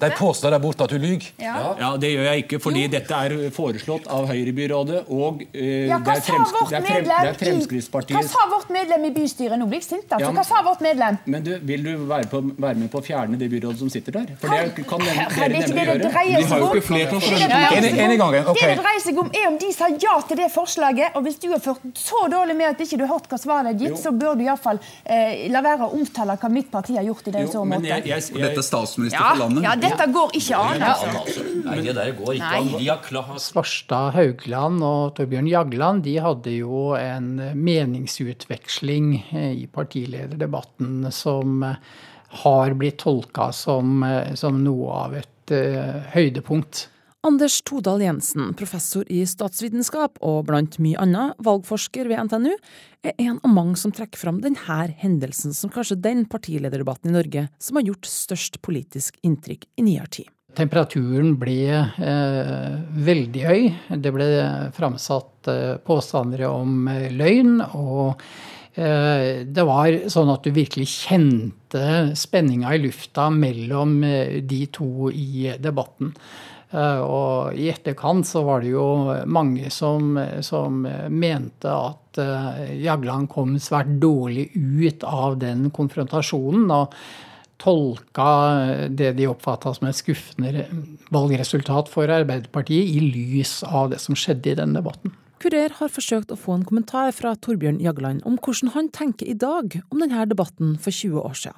de 0.01 0.11
påstår 0.21 0.57
der 0.57 0.63
borte 0.63 0.87
at 0.87 0.95
du 0.95 0.99
lyver. 0.99 1.31
Ja, 1.41 1.93
det 2.01 2.13
gjør 2.15 2.29
jeg 2.31 2.47
ikke 2.47 2.61
fordi 2.63 2.87
dette 2.93 3.21
er 3.27 3.37
foreslått 3.55 4.09
av 4.11 4.29
Høyre-byrådet 4.31 5.05
og 5.11 5.45
hva 5.45 5.99
det, 6.07 6.17
er 6.17 7.35
Fremskrittspartiet 7.41 8.17
Hva 8.17 8.23
sa 8.27 8.47
vårt 8.51 8.71
medlem 8.75 9.07
i 9.09 9.13
bystyret? 9.15 9.59
Nå 9.61 9.67
blir 9.71 9.81
jeg 9.81 9.89
sint. 9.89 10.09
Altså. 10.13 10.33
Hva 10.37 10.45
sa 10.47 10.63
vårt 10.67 10.83
medlem? 10.85 11.19
Men 11.31 11.45
du, 11.47 11.53
Vil 11.67 11.85
du 11.85 11.93
være, 12.09 12.43
med 12.61 12.89
på 12.93 13.01
å 13.01 13.05
fjerne 13.05 13.39
det 13.41 13.51
byrådet 13.53 13.81
som 13.83 13.91
sitter 13.93 14.21
der? 14.21 14.35
For 14.41 14.53
det 14.53 14.85
kan 14.89 15.03
nemlig 15.05 15.50
gjøre. 15.55 15.97
De 16.01 16.11
har 16.15 16.63
jo 16.63 16.71
ikke 16.71 16.87
flertall 16.87 17.23
for 17.25 17.37
det. 17.37 17.49
Det 17.51 18.71
det 18.71 18.77
dreier 18.81 19.03
seg 19.05 19.21
om, 19.23 19.31
er 19.35 19.49
om 19.49 19.59
de 19.61 19.71
sa 19.75 19.91
ja 19.91 20.17
til 20.29 20.41
det 20.41 20.51
forslaget. 20.55 21.17
Og 21.19 21.27
hvis 21.27 21.41
du 21.43 21.49
har 21.53 21.63
ført 21.65 21.85
så 21.99 22.27
dårlig 22.33 22.57
med 22.59 22.71
at 22.73 22.85
ikke 22.85 23.01
du 23.01 23.07
har 23.07 23.15
hørt 23.17 23.31
hva 23.31 23.41
svaret 23.41 23.73
er 23.75 23.79
gitt, 23.81 23.99
så 24.01 24.13
bør 24.15 24.39
du 24.39 24.45
iallfall 24.47 24.81
eh, 25.05 25.47
la 25.53 25.63
være 25.65 25.89
å 25.89 25.95
omtale 25.99 26.37
hva 26.41 26.53
mitt 26.53 26.71
parti 26.73 26.97
har 26.99 27.07
gjort 27.07 27.31
i 27.31 27.37
det 27.37 27.47
så 27.53 27.65
måte. 27.69 28.01
Dette 28.01 28.51
er 28.51 28.67
statsminister 28.67 29.21
for 29.21 29.43
landet. 29.45 29.67
Ja, 29.67 29.77
dette 29.81 30.09
går 30.15 30.37
ikke 30.41 30.61
an. 30.61 30.87
Altså. 30.91 31.47
Nei, 31.67 31.79
det 31.85 31.97
der 31.99 32.13
går 32.19 32.37
ikke 32.39 32.53
an. 32.61 32.73
De 32.77 32.89
har 32.89 33.03
klart 33.05 33.41
Svarstad 33.41 34.15
Haugland 34.17 34.85
og 34.87 35.15
Torbjørn 35.19 35.49
Jagland 35.51 36.05
de 36.05 36.17
hadde 36.23 36.55
jo 36.55 36.91
en 36.99 37.33
meningsutveksling 37.55 39.13
eh, 39.31 39.53
i 39.63 39.67
partilederdebatten 39.73 41.11
som 41.15 41.63
eh, 41.67 41.77
har 42.45 42.77
blitt 42.79 42.99
tolka 42.99 43.51
som, 43.53 44.03
eh, 44.03 44.35
som 44.35 44.63
noe 44.65 44.93
av 45.05 45.17
et 45.19 45.29
uh, 45.55 46.01
høydepunkt. 46.15 46.89
Anders 47.21 47.59
Todal 47.69 48.01
Jensen, 48.01 48.55
professor 48.57 49.05
i 49.13 49.21
statsvitenskap 49.29 50.17
og 50.25 50.47
blant 50.49 50.79
mye 50.81 50.97
annet 51.03 51.37
valgforsker 51.45 52.09
ved 52.09 52.31
NTNU, 52.31 52.55
er 53.05 53.19
en 53.21 53.37
av 53.45 53.53
mange 53.53 53.77
som 53.77 53.93
trekker 53.93 54.17
fram 54.17 54.39
denne 54.41 54.79
hendelsen 55.03 55.53
som 55.57 55.73
kanskje 55.73 55.99
den 56.01 56.25
partilederdebatten 56.33 57.13
i 57.13 57.17
Norge 57.19 57.43
som 57.61 57.77
har 57.77 57.85
gjort 57.91 58.09
størst 58.09 58.63
politisk 58.65 59.21
inntrykk 59.21 59.69
i 59.77 59.85
nyere 59.85 60.09
tid. 60.17 60.31
Temperaturen 60.57 61.37
ble 61.39 61.61
eh, 61.77 62.79
veldig 63.07 63.43
høy. 63.47 63.69
Det 64.01 64.15
ble 64.17 64.31
framsatt 64.75 65.51
eh, 65.53 65.77
påstander 65.85 66.47
om 66.49 66.89
eh, 66.91 67.07
løgn. 67.15 67.61
Og 67.77 68.17
eh, 68.17 68.60
det 68.75 69.65
var 69.67 69.97
sånn 70.13 70.31
at 70.31 70.45
du 70.47 70.53
virkelig 70.55 70.87
kjente 70.93 72.15
spenninga 72.19 72.75
i 72.75 72.83
lufta 72.85 73.27
mellom 73.35 73.99
eh, 74.07 74.39
de 74.43 74.61
to 74.73 75.11
i 75.11 75.51
debatten. 75.59 76.13
Eh, 76.71 77.01
og 77.03 77.59
i 77.59 77.67
etterkant 77.73 78.29
så 78.29 78.45
var 78.47 78.63
det 78.63 78.71
jo 78.75 78.87
mange 79.27 79.73
som, 79.75 80.15
som 80.47 80.85
mente 81.11 81.73
at 81.73 82.21
Jagland 82.75 83.31
kom 83.31 83.59
svært 83.63 83.91
dårlig 84.03 84.49
ut 84.55 85.05
av 85.07 85.39
den 85.43 85.69
konfrontasjonen. 85.75 86.71
og 86.71 86.95
tolka 87.61 88.27
det 88.89 89.13
de 89.19 89.27
oppfatta 89.29 89.75
som 89.77 89.89
et 89.91 89.99
skuffende 89.99 90.65
valgresultat 91.13 91.91
for 91.93 92.09
Arbeiderpartiet, 92.09 92.89
i 92.89 93.03
lys 93.05 93.61
av 93.69 93.91
det 93.93 94.01
som 94.01 94.17
skjedde 94.17 94.55
i 94.55 94.59
den 94.63 94.73
debatten. 94.77 95.13
Kurer 95.41 95.73
har 95.79 95.89
forsøkt 95.89 96.33
å 96.35 96.37
få 96.37 96.53
en 96.59 96.67
kommentar 96.69 97.15
fra 97.17 97.31
Torbjørn 97.33 97.79
Jagland 97.81 98.21
om 98.29 98.35
hvordan 98.45 98.75
han 98.75 98.91
tenker 98.93 99.25
i 99.25 99.33
dag 99.33 99.79
om 99.89 100.03
denne 100.03 100.27
debatten 100.29 100.75
for 100.77 100.93
20 100.93 101.17
år 101.23 101.39
siden. 101.41 101.57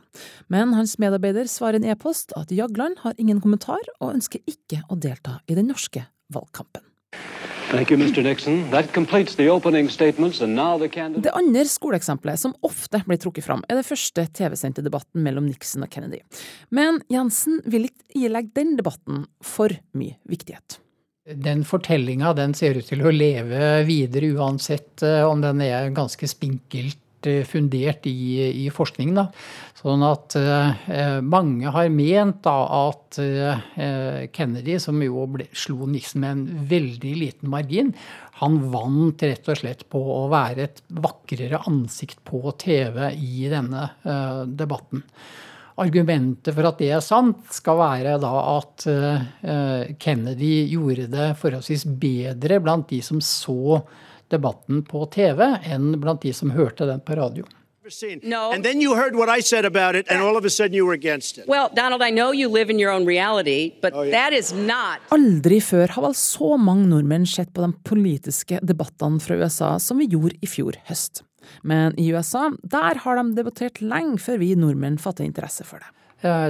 Men 0.54 0.76
hans 0.78 0.94
medarbeider 1.02 1.50
svarer 1.50 1.80
en 1.80 1.88
e-post 1.90 2.30
at 2.38 2.54
Jagland 2.54 3.02
har 3.02 3.18
ingen 3.18 3.40
kommentar, 3.42 3.82
og 3.98 4.14
ønsker 4.14 4.38
ikke 4.46 4.84
å 4.86 4.94
delta 5.02 5.40
i 5.50 5.58
den 5.58 5.66
norske 5.72 6.04
valgkampen. 6.30 6.86
You, 7.72 7.96
det 11.24 11.32
andre 11.32 11.64
skoleeksempelet 11.72 12.42
som 12.42 12.54
ofte 12.62 13.00
blir 13.08 13.18
trukket 13.18 13.46
fram, 13.48 13.64
er 13.66 13.80
det 13.80 13.88
første 13.88 14.26
TV-sendte 14.36 14.84
debatten 14.84 15.24
mellom 15.26 15.48
Nixon 15.48 15.82
og 15.82 15.90
Kennedy. 15.90 16.20
Men 16.70 17.00
Jensen 17.10 17.58
vil 17.66 17.88
ikke 17.90 18.28
ilegge 18.28 18.54
den 18.60 18.76
debatten 18.78 19.26
for 19.42 19.74
mye 19.96 20.20
viktighet. 20.28 20.78
Den 21.22 21.62
fortellinga 21.64 22.32
den 22.34 22.54
ser 22.58 22.80
ut 22.80 22.88
til 22.90 23.04
å 23.06 23.12
leve 23.14 23.84
videre 23.86 24.32
uansett 24.34 25.04
eh, 25.06 25.22
om 25.22 25.42
den 25.44 25.62
er 25.62 25.92
ganske 25.94 26.26
spinkelt 26.26 26.98
Eh, 27.26 27.44
fundert 27.46 28.06
i, 28.06 28.64
i 28.64 28.70
forskning. 28.74 29.12
Da. 29.14 29.28
Sånn 29.78 30.02
at 30.06 30.34
eh, 30.38 31.20
mange 31.22 31.70
har 31.74 31.90
ment 31.94 32.40
da, 32.46 32.56
at 32.90 33.18
eh, 33.22 34.26
Kennedy, 34.34 34.78
som 34.82 34.98
jo 35.02 35.26
ble, 35.30 35.46
slo 35.54 35.86
Nixon 35.90 36.24
med 36.24 36.32
en 36.34 36.66
veldig 36.70 37.14
liten 37.20 37.52
margin, 37.52 37.92
han 38.42 38.58
vant 38.72 39.22
rett 39.22 39.50
og 39.52 39.60
slett 39.60 39.86
på 39.92 40.02
å 40.16 40.26
være 40.32 40.66
et 40.66 40.82
vakrere 41.02 41.62
ansikt 41.70 42.22
på 42.26 42.42
TV 42.58 43.12
i 43.14 43.46
denne 43.52 43.86
eh, 44.02 44.42
debatten. 44.50 45.06
Argumentet 45.80 46.52
for 46.54 46.68
at 46.68 46.80
det 46.82 46.90
er 46.92 47.00
sant, 47.04 47.46
skal 47.54 47.78
være 47.80 48.18
da 48.20 48.32
at 48.58 48.86
eh, 48.92 49.94
Kennedy 50.02 50.54
gjorde 50.74 51.08
det 51.12 51.30
forholdsvis 51.40 51.86
bedre 52.02 52.60
blant 52.60 52.90
de 52.92 53.00
som 53.04 53.22
så 53.24 53.80
debatten 54.32 54.84
på 54.88 55.06
TV 55.12 55.40
enn 55.68 55.94
blant 56.00 56.22
de 56.24 56.32
som 56.36 56.52
hørte 56.52 56.88
den 56.88 57.00
på 57.04 57.16
radio. 57.16 57.48
No. 58.22 58.52
And 58.52 58.64
then 58.64 58.80
you 58.80 58.94
heard 58.94 59.16
what 59.16 59.28
I 59.28 59.40
said 59.40 59.64
about 59.64 59.96
it, 59.96 60.06
and 60.08 60.22
all 60.22 60.36
of 60.36 60.44
a 60.44 60.50
sudden 60.50 60.72
you 60.72 60.86
were 60.86 60.94
against 60.94 61.38
it. 61.38 61.48
Well, 61.48 61.68
Donald, 61.74 62.00
I 62.00 62.10
know 62.10 62.32
you 62.32 62.48
live 62.48 62.70
in 62.70 62.78
your 62.78 62.92
own 62.92 63.04
reality, 63.04 63.72
but 63.82 63.92
oh, 63.92 64.02
yeah. 64.02 64.12
that 64.12 64.32
is 64.32 64.52
not 64.52 65.00
Aldri 65.10 65.58
før 65.60 65.90
har 65.96 66.06
vel 66.06 66.14
så 66.14 66.56
mange 66.56 66.86
nordmenn 66.92 67.26
sett 67.26 67.50
på 67.52 67.64
de 67.64 67.72
politiske 67.84 68.60
debattene 68.62 69.18
fra 69.20 69.34
USA 69.34 69.74
som 69.82 69.98
vi 69.98 70.06
gjorde 70.14 70.38
i 70.40 70.46
fjor 70.46 70.78
høst. 70.86 71.24
Men 71.62 71.96
i 72.00 72.10
USA, 72.14 72.50
der 72.62 73.02
har 73.04 73.18
de 73.18 73.26
debattert 73.38 73.82
lenge 73.82 74.20
før 74.22 74.40
vi 74.42 74.52
nordmenn 74.58 75.00
fatter 75.02 75.26
interesse 75.26 75.66
for 75.68 75.82
det. 75.82 75.90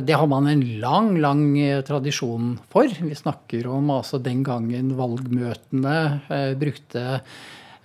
Det 0.04 0.12
har 0.12 0.28
man 0.28 0.44
en 0.50 0.62
lang, 0.82 1.14
lang 1.24 1.46
eh, 1.56 1.78
tradisjon 1.80 2.58
for. 2.68 2.92
Vi 2.92 3.16
snakker 3.16 3.70
om 3.72 3.88
altså 3.94 4.20
den 4.20 4.42
gangen 4.44 4.90
valgmøtene 4.98 5.96
eh, 6.28 6.50
brukte 6.60 7.22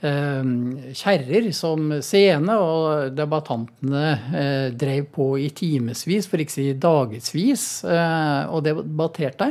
Ehm, 0.05 0.93
kjerrer 0.93 1.47
som 1.57 1.89
scene, 2.05 2.53
og 2.61 3.15
debattantene 3.17 4.03
eh, 4.29 4.65
drev 4.77 5.07
på 5.15 5.31
i 5.41 5.47
timevis, 5.49 6.27
for 6.29 6.43
ikke 6.43 6.53
å 6.53 6.57
si 6.59 6.65
dagevis, 6.77 7.63
eh, 7.89 8.43
og 8.53 8.61
debatterte. 8.67 9.49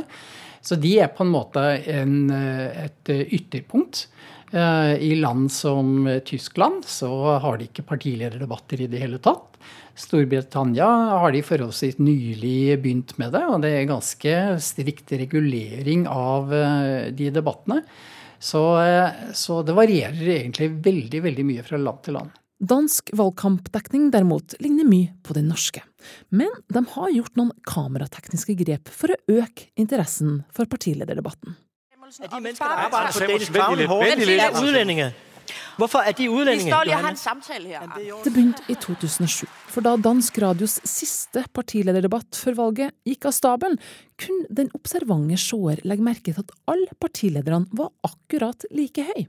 Så 0.63 0.77
de 0.79 0.93
er 1.03 1.11
på 1.11 1.25
en 1.25 1.33
måte 1.33 1.65
en, 1.91 2.15
eh, 2.31 2.85
et 2.87 3.11
ytterpunkt. 3.27 4.05
I 4.47 5.09
land 5.19 5.51
som 5.51 6.05
Tyskland 6.25 6.85
så 6.87 7.09
har 7.43 7.57
de 7.59 7.65
ikke 7.67 7.83
partilederdebatter 7.89 8.85
i 8.85 8.87
det 8.87 9.01
hele 9.01 9.19
tatt. 9.19 9.57
Storbritannia 9.99 10.87
har 11.19 11.33
de 11.35 11.41
forholdsvis 11.43 11.97
nylig 11.99 12.77
begynt 12.79 13.11
med 13.19 13.35
det, 13.35 13.43
og 13.43 13.59
det 13.65 13.73
er 13.75 13.89
ganske 13.89 14.35
strikt 14.63 15.11
regulering 15.19 16.05
av 16.07 16.53
de 17.17 17.31
debattene. 17.35 17.81
Så, 18.39 18.81
eh, 18.81 19.09
så, 19.33 19.63
det 19.63 19.73
varierer 19.73 20.29
egentlig 20.39 20.69
veldig, 20.85 21.21
veldig 21.23 21.45
mye 21.45 21.63
fra 21.65 21.79
land 21.81 22.03
til 22.05 22.17
land. 22.19 22.33
Dansk 22.57 23.11
valgkampdekning 23.13 24.09
derimot 24.13 24.55
ligner 24.63 24.87
mye 24.87 25.13
på 25.23 25.35
den 25.37 25.49
norske. 25.51 25.83
Men 26.29 26.49
de 26.73 26.81
har 26.95 27.13
gjort 27.13 27.37
noen 27.37 27.53
kameratekniske 27.69 28.57
grep 28.57 28.89
for 28.89 29.13
å 29.13 29.41
øke 29.41 29.69
interessen 29.77 30.41
for 30.53 30.69
partilederdebatten. 30.69 31.57
De 32.07 32.41
mennesker, 32.41 32.65
der 32.65 32.85
arbejder 32.87 33.11
på 33.11 33.19
Danish 33.19 33.51
Crown, 33.51 33.79
er 33.79 34.61
udlændinge. 34.63 35.13
Hvorfor 35.77 35.99
er 35.99 36.11
de 36.15 36.29
utlendinger? 36.31 36.83
Det 38.23 38.33
begynte 38.33 38.63
i 38.71 38.75
2007. 38.75 39.47
For 39.69 39.83
da 39.85 39.95
dansk 40.01 40.39
radios 40.41 40.79
siste 40.87 41.43
partilederdebatt 41.53 42.39
før 42.39 42.55
valget 42.57 42.95
gikk 43.07 43.27
av 43.29 43.35
stabelen, 43.35 43.77
kunne 44.17 44.47
den 44.59 44.71
observante 44.77 45.37
seer 45.41 45.83
legge 45.83 46.07
merke 46.07 46.31
til 46.31 46.45
at 46.45 46.55
alle 46.71 46.95
partilederne 46.99 47.67
var 47.75 47.91
akkurat 48.07 48.65
like 48.71 49.03
høy. 49.11 49.27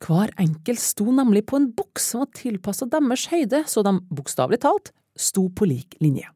Hver 0.00 0.34
enkelt 0.40 0.82
sto 0.82 1.06
nemlig 1.14 1.46
på 1.46 1.60
en 1.60 1.70
boks 1.76 2.10
som 2.12 2.24
var 2.24 2.34
tilpassa 2.36 2.90
deres 2.90 3.28
høyde, 3.30 3.62
så 3.70 3.86
de 3.86 3.96
bokstavelig 4.10 4.60
talt 4.66 4.92
sto 5.16 5.46
på 5.48 5.68
lik 5.68 5.96
linje. 6.02 6.28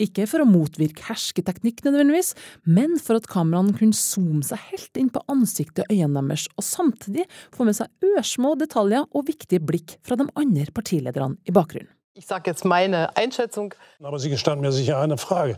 Ikke 0.00 0.24
for 0.30 0.40
å 0.40 0.48
motvirke 0.48 1.04
hersketeknikk 1.10 1.82
nødvendigvis, 1.84 2.32
men 2.64 2.96
for 3.02 3.20
at 3.20 3.28
kameraene 3.30 3.74
kunne 3.76 3.96
zoome 3.96 4.42
seg 4.46 4.62
helt 4.70 5.00
inn 5.00 5.10
på 5.12 5.22
ansiktet 5.32 5.84
og 5.84 5.92
øynene 5.92 6.24
deres, 6.32 6.46
og 6.56 6.64
samtidig 6.64 7.26
få 7.52 7.68
med 7.68 7.76
seg 7.76 8.12
ørsmå 8.16 8.54
detaljer 8.60 9.04
og 9.10 9.26
viktige 9.28 9.60
blikk 9.60 9.98
fra 10.06 10.16
de 10.20 10.28
andre 10.40 10.72
partilederne 10.72 11.36
i 11.44 11.54
bakgrunnen. 11.54 11.92
Ich 12.16 12.26
sage 12.26 12.50
jetzt 12.50 12.64
meine 12.64 13.16
Einschätzung. 13.16 13.72
Aber 14.02 14.18
Sie 14.18 14.30
gestanden 14.30 14.62
mir 14.62 14.72
sicher 14.72 14.98
eine 14.98 15.16
Frage. 15.16 15.56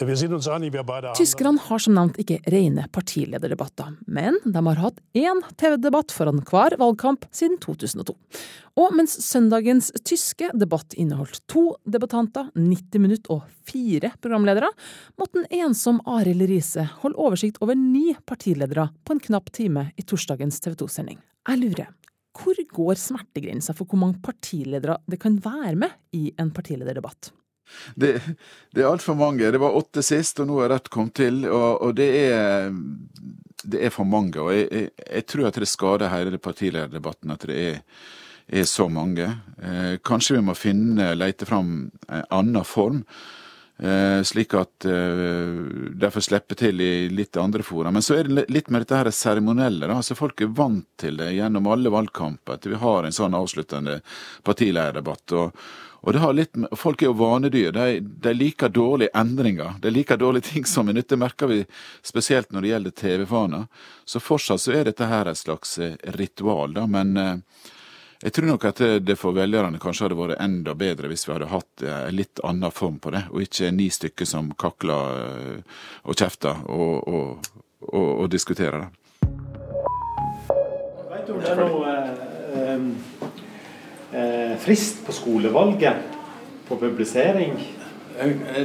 Tyskerne 0.00 1.60
har 1.66 1.82
som 1.82 1.96
nevnt 1.96 2.18
ikke 2.22 2.38
rene 2.52 2.86
partilederdebatter, 2.94 3.92
men 4.08 4.38
de 4.44 4.62
har 4.66 4.80
hatt 4.80 5.00
én 5.16 5.42
TV-debatt 5.60 6.14
foran 6.14 6.40
hver 6.48 6.76
valgkamp 6.80 7.26
siden 7.34 7.58
2002. 7.60 8.14
Og 8.80 8.94
mens 8.96 9.16
søndagens 9.26 9.90
tyske 10.06 10.48
debatt 10.56 10.94
inneholdt 10.96 11.42
to 11.50 11.66
debattanter, 11.84 12.48
90 12.56 13.02
minutter 13.02 13.36
og 13.36 13.48
fire 13.68 14.12
programledere, 14.22 14.70
måtte 15.20 15.42
en 15.42 15.66
ensom 15.66 16.00
Arild 16.08 16.46
Riise 16.48 16.86
holde 17.02 17.20
oversikt 17.20 17.60
over 17.60 17.76
ni 17.76 18.14
partiledere 18.24 18.88
på 19.04 19.16
en 19.16 19.24
knapp 19.26 19.52
time 19.52 19.90
i 20.00 20.06
torsdagens 20.06 20.62
TV 20.64 20.78
2-sending. 20.80 21.20
Jeg 21.50 21.60
lurer, 21.60 21.90
hvor 22.40 22.56
går 22.72 22.96
smertegrensa 23.00 23.74
for 23.76 23.90
hvor 23.90 24.00
mange 24.00 24.22
partiledere 24.24 25.00
det 25.10 25.20
kan 25.20 25.36
være 25.44 25.76
med 25.82 26.16
i 26.16 26.30
en 26.40 26.54
partilederdebatt? 26.54 27.34
Det, 27.94 28.14
det 28.74 28.84
er 28.84 28.90
altfor 28.90 29.18
mange. 29.18 29.50
Det 29.50 29.60
var 29.60 29.76
åtte 29.78 30.04
sist, 30.04 30.40
og 30.40 30.50
nå 30.50 30.60
har 30.62 30.72
rett 30.74 30.90
kommet 30.92 31.16
til. 31.20 31.42
Og, 31.48 31.82
og 31.86 31.96
det, 31.98 32.08
er, 32.30 32.70
det 33.64 33.84
er 33.86 33.94
for 33.94 34.08
mange. 34.08 34.38
Og 34.40 34.52
jeg, 34.54 34.68
jeg, 34.70 34.92
jeg, 35.06 35.26
tror 35.32 35.50
at 35.50 35.60
det 35.60 35.70
skader 35.70 36.14
hele 36.14 36.42
partilederdebatten 36.42 37.36
at 37.36 37.48
det 37.50 37.60
er, 37.66 37.82
er 38.60 38.70
så 38.70 38.88
mange. 38.92 39.28
Eh, 39.62 39.98
kanskje 40.06 40.38
vi 40.38 40.46
må 40.48 40.56
finne, 40.58 41.12
lete 41.18 41.48
fram 41.48 41.74
en 42.08 42.26
annen 42.30 42.66
form. 42.66 43.04
Eh, 43.82 44.22
slik 44.22 44.52
at 44.54 44.84
eh, 44.84 45.52
de 45.96 46.08
får 46.12 46.26
til 46.52 46.80
i 46.84 47.08
litt 47.08 47.36
andre 47.40 47.64
fora. 47.64 47.90
Men 47.90 48.04
så 48.04 48.18
er 48.18 48.28
det 48.28 48.50
litt 48.52 48.68
med 48.68 48.84
dette 48.84 48.98
her 48.98 49.08
seremonielle. 49.08 49.88
Altså 49.88 50.16
folk 50.18 50.42
er 50.44 50.52
vant 50.52 50.84
til 51.00 51.16
det 51.16 51.30
gjennom 51.32 51.70
alle 51.72 51.92
valgkamper. 51.92 52.58
At 52.58 52.68
vi 52.68 52.76
har 52.76 53.08
en 53.08 53.16
sånn 53.16 53.36
avsluttende 53.38 54.02
partilederdebatt. 54.44 55.32
og 55.32 55.56
og 56.00 56.12
det 56.12 56.22
har 56.22 56.36
litt 56.36 56.56
Folk 56.76 57.02
er 57.02 57.10
jo 57.10 57.16
vanedyr. 57.18 57.72
De, 57.76 58.00
de 58.00 58.32
liker 58.34 58.72
dårlige 58.72 59.12
endringer. 59.14 59.74
De 59.82 59.92
liker 59.92 60.16
dårlige 60.20 60.52
ting 60.52 60.64
som 60.68 60.88
er 60.88 60.96
nytt. 60.96 61.08
Det 61.12 61.18
merker 61.20 61.50
vi 61.50 61.64
spesielt 62.02 62.52
når 62.52 62.64
det 62.64 62.72
gjelder 62.72 62.96
TV-faner. 63.02 63.66
Så 64.04 64.22
fortsatt 64.22 64.64
så 64.64 64.72
er 64.78 64.88
dette 64.88 65.08
her 65.10 65.28
et 65.28 65.40
slags 65.40 65.76
eh, 65.78 65.98
ritual, 66.16 66.72
da. 66.76 66.86
Men 66.88 67.16
eh, 67.20 67.36
jeg 68.20 68.34
tror 68.36 68.50
nok 68.50 68.64
at 68.68 68.80
det 69.00 69.16
for 69.16 69.36
velgerne 69.36 69.80
kanskje 69.80 70.08
hadde 70.08 70.18
vært 70.18 70.42
enda 70.44 70.74
bedre 70.76 71.08
hvis 71.08 71.26
vi 71.28 71.32
hadde 71.32 71.52
hatt 71.52 71.84
en 71.84 71.92
eh, 71.94 72.10
litt 72.12 72.42
annen 72.44 72.72
form 72.72 72.98
på 73.00 73.12
det, 73.14 73.26
og 73.32 73.44
ikke 73.44 73.72
ni 73.72 73.90
stykker 73.92 74.28
som 74.28 74.52
kakler 74.60 75.62
og 76.04 76.16
kjefter 76.16 76.64
og, 76.68 77.08
og, 77.08 77.52
og, 77.92 78.10
og 78.24 78.26
diskuterer 78.32 78.84
det. 78.86 78.90
Vet 81.10 81.26
du 81.26 81.32
om 81.32 81.40
det 81.40 81.50
er 81.52 81.60
noe 81.64 81.94
eh, 81.94 82.74
eh, 82.74 83.19
frist 84.62 85.04
på 85.06 85.14
skolevalget 85.14 86.16
på 86.68 86.78
publisering? 86.80 87.54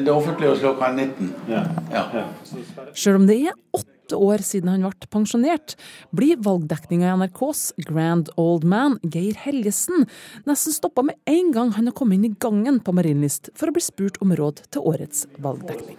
Det 0.06 0.12
offentlige 0.12 0.56
klokka 0.60 0.92
19. 0.92 1.34
Ja. 1.50 1.64
Ja. 1.94 2.24
Selv 2.94 3.22
om 3.22 3.28
det 3.30 3.38
er 3.48 3.54
åtte 3.76 4.18
år 4.18 4.44
siden 4.46 4.70
han 4.70 4.84
ble 4.84 5.10
pensjonert, 5.10 5.76
blir 6.14 6.38
valgdekninga 6.44 7.08
i 7.08 7.18
NRKs 7.22 7.62
Grand 7.88 8.30
Old 8.42 8.66
Man, 8.68 9.00
Geir 9.02 9.38
Helgesen, 9.46 10.06
nesten 10.50 10.76
stoppa 10.76 11.06
med 11.08 11.18
en 11.30 11.54
gang 11.56 11.74
han 11.78 11.90
har 11.90 11.96
kommet 11.98 12.20
inn 12.20 12.30
i 12.30 12.36
gangen 12.38 12.82
på 12.84 12.94
Marienlyst 12.98 13.54
for 13.58 13.72
å 13.72 13.76
bli 13.76 13.86
spurt 13.86 14.20
om 14.22 14.36
råd 14.38 14.66
til 14.70 14.86
årets 14.86 15.26
valgdekning. 15.42 15.98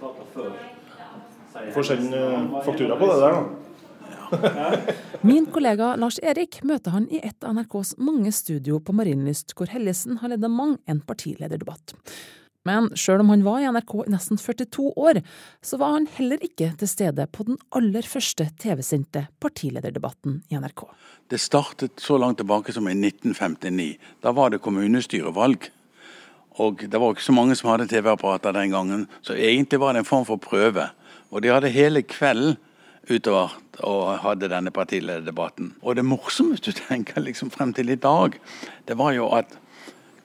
Får 1.75 1.89
sende 1.89 2.27
faktura 2.67 2.99
på 3.01 3.09
det 3.11 3.23
der, 3.25 3.41
da. 3.41 3.66
Min 5.27 5.47
kollega 5.51 5.95
Lars 6.01 6.19
Erik 6.23 6.61
møter 6.67 6.95
han 6.95 7.09
i 7.11 7.21
et 7.25 7.45
av 7.45 7.57
NRKs 7.57 7.97
mange 7.99 8.33
studio 8.35 8.81
på 8.83 8.95
Marienlyst, 8.97 9.55
hvor 9.57 9.71
Hellesen 9.73 10.21
har 10.23 10.33
ledet 10.33 10.51
mang 10.53 10.77
en 10.87 11.03
partilederdebatt. 11.07 11.95
Men 12.67 12.89
sjøl 12.99 13.23
om 13.23 13.31
han 13.31 13.45
var 13.47 13.61
i 13.63 13.69
NRK 13.71 13.93
i 14.03 14.11
nesten 14.11 14.41
42 14.43 14.89
år, 14.99 15.21
så 15.63 15.79
var 15.79 15.95
han 15.95 16.09
heller 16.17 16.43
ikke 16.43 16.73
til 16.81 16.91
stede 16.91 17.29
på 17.31 17.47
den 17.47 17.61
aller 17.79 18.07
første 18.07 18.49
TV-sendte 18.59 19.29
partilederdebatten 19.43 20.41
i 20.51 20.59
NRK. 20.59 20.89
Det 21.31 21.39
startet 21.43 22.03
så 22.03 22.19
langt 22.19 22.41
tilbake 22.43 22.75
som 22.75 22.89
i 22.91 22.97
1959. 22.97 23.95
Da 24.23 24.35
var 24.35 24.51
det 24.51 24.65
kommunestyrevalg. 24.67 25.71
Og 26.57 26.87
det 26.91 26.99
var 26.99 27.13
ikke 27.13 27.27
så 27.27 27.37
mange 27.37 27.55
som 27.59 27.71
hadde 27.71 27.87
TV-apparater 27.91 28.55
den 28.57 28.73
gangen, 28.73 29.09
så 29.21 29.37
egentlig 29.37 29.79
var 29.83 29.93
det 29.93 30.03
en 30.03 30.09
form 30.09 30.25
for 30.27 30.41
prøve. 30.41 30.89
Og 31.31 31.43
de 31.45 31.53
hadde 31.53 31.71
hele 31.71 32.03
kvelden 32.03 32.57
utover 33.11 33.55
og 33.87 34.19
hadde 34.25 34.51
denne 34.51 34.73
partilederdebatten. 34.75 35.75
Og 35.83 35.97
det 35.97 36.05
morsomme, 36.07 36.57
hvis 36.57 36.67
du 36.67 36.73
tenker 36.77 37.23
liksom 37.23 37.51
frem 37.55 37.75
til 37.77 37.91
i 37.93 38.01
dag, 38.01 38.39
det 38.89 38.99
var 38.99 39.15
jo 39.17 39.29
at 39.37 39.59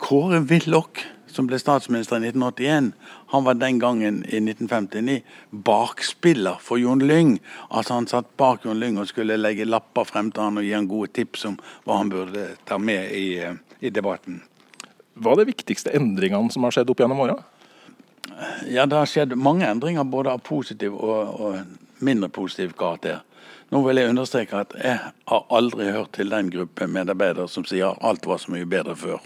Kåre 0.02 0.42
Willoch, 0.50 1.04
som 1.32 1.48
ble 1.48 1.60
statsminister 1.62 2.18
i 2.18 2.32
1981, 2.32 2.92
han 3.32 3.46
var 3.46 3.56
den 3.60 3.78
gangen 3.80 4.18
i 4.28 4.42
1959 4.42 5.22
bakspiller 5.64 6.60
for 6.60 6.82
Jon 6.82 7.00
Lyng. 7.00 7.38
Altså 7.70 7.94
Han 7.94 8.08
satt 8.08 8.34
bak 8.38 8.66
Jon 8.66 8.82
Lyng 8.82 9.00
og 9.00 9.08
skulle 9.08 9.40
legge 9.40 9.68
lapper 9.68 10.04
frem 10.10 10.32
til 10.32 10.44
han 10.44 10.60
og 10.60 10.66
gi 10.68 10.74
han 10.76 10.90
gode 10.92 11.14
tips 11.16 11.46
om 11.48 11.60
hva 11.86 12.02
han 12.02 12.12
burde 12.12 12.50
ta 12.68 12.78
med 12.82 13.14
i, 13.16 13.40
i 13.80 13.94
debatten. 13.94 14.42
Hva 15.16 15.36
er 15.36 15.44
de 15.44 15.52
viktigste 15.54 15.94
endringene 15.96 16.52
som 16.52 16.68
har 16.68 16.76
skjedd 16.76 16.92
opp 16.92 17.00
gjennom 17.04 17.24
åra? 17.24 17.38
Ja, 18.68 18.86
Det 18.86 18.98
har 18.98 19.08
skjedd 19.10 19.36
mange 19.38 19.68
endringer, 19.70 20.04
både 20.04 20.34
av 20.34 20.42
positiv 20.44 20.96
og, 20.98 21.40
og 21.40 21.81
mindre 22.02 22.30
positiv 22.30 22.74
karakter. 22.78 23.22
Nå 23.72 23.82
vil 23.86 24.02
jeg 24.02 24.12
understreke 24.12 24.64
at 24.66 24.74
jeg 24.84 24.98
har 25.32 25.46
aldri 25.56 25.92
hørt 25.96 26.12
til 26.18 26.32
den 26.34 26.50
gruppe 26.52 26.88
medarbeidere 26.92 27.48
som 27.48 27.64
sier 27.68 27.96
alt 28.04 28.26
var 28.28 28.42
så 28.42 28.52
mye 28.52 28.68
bedre 28.68 28.98
før. 29.00 29.22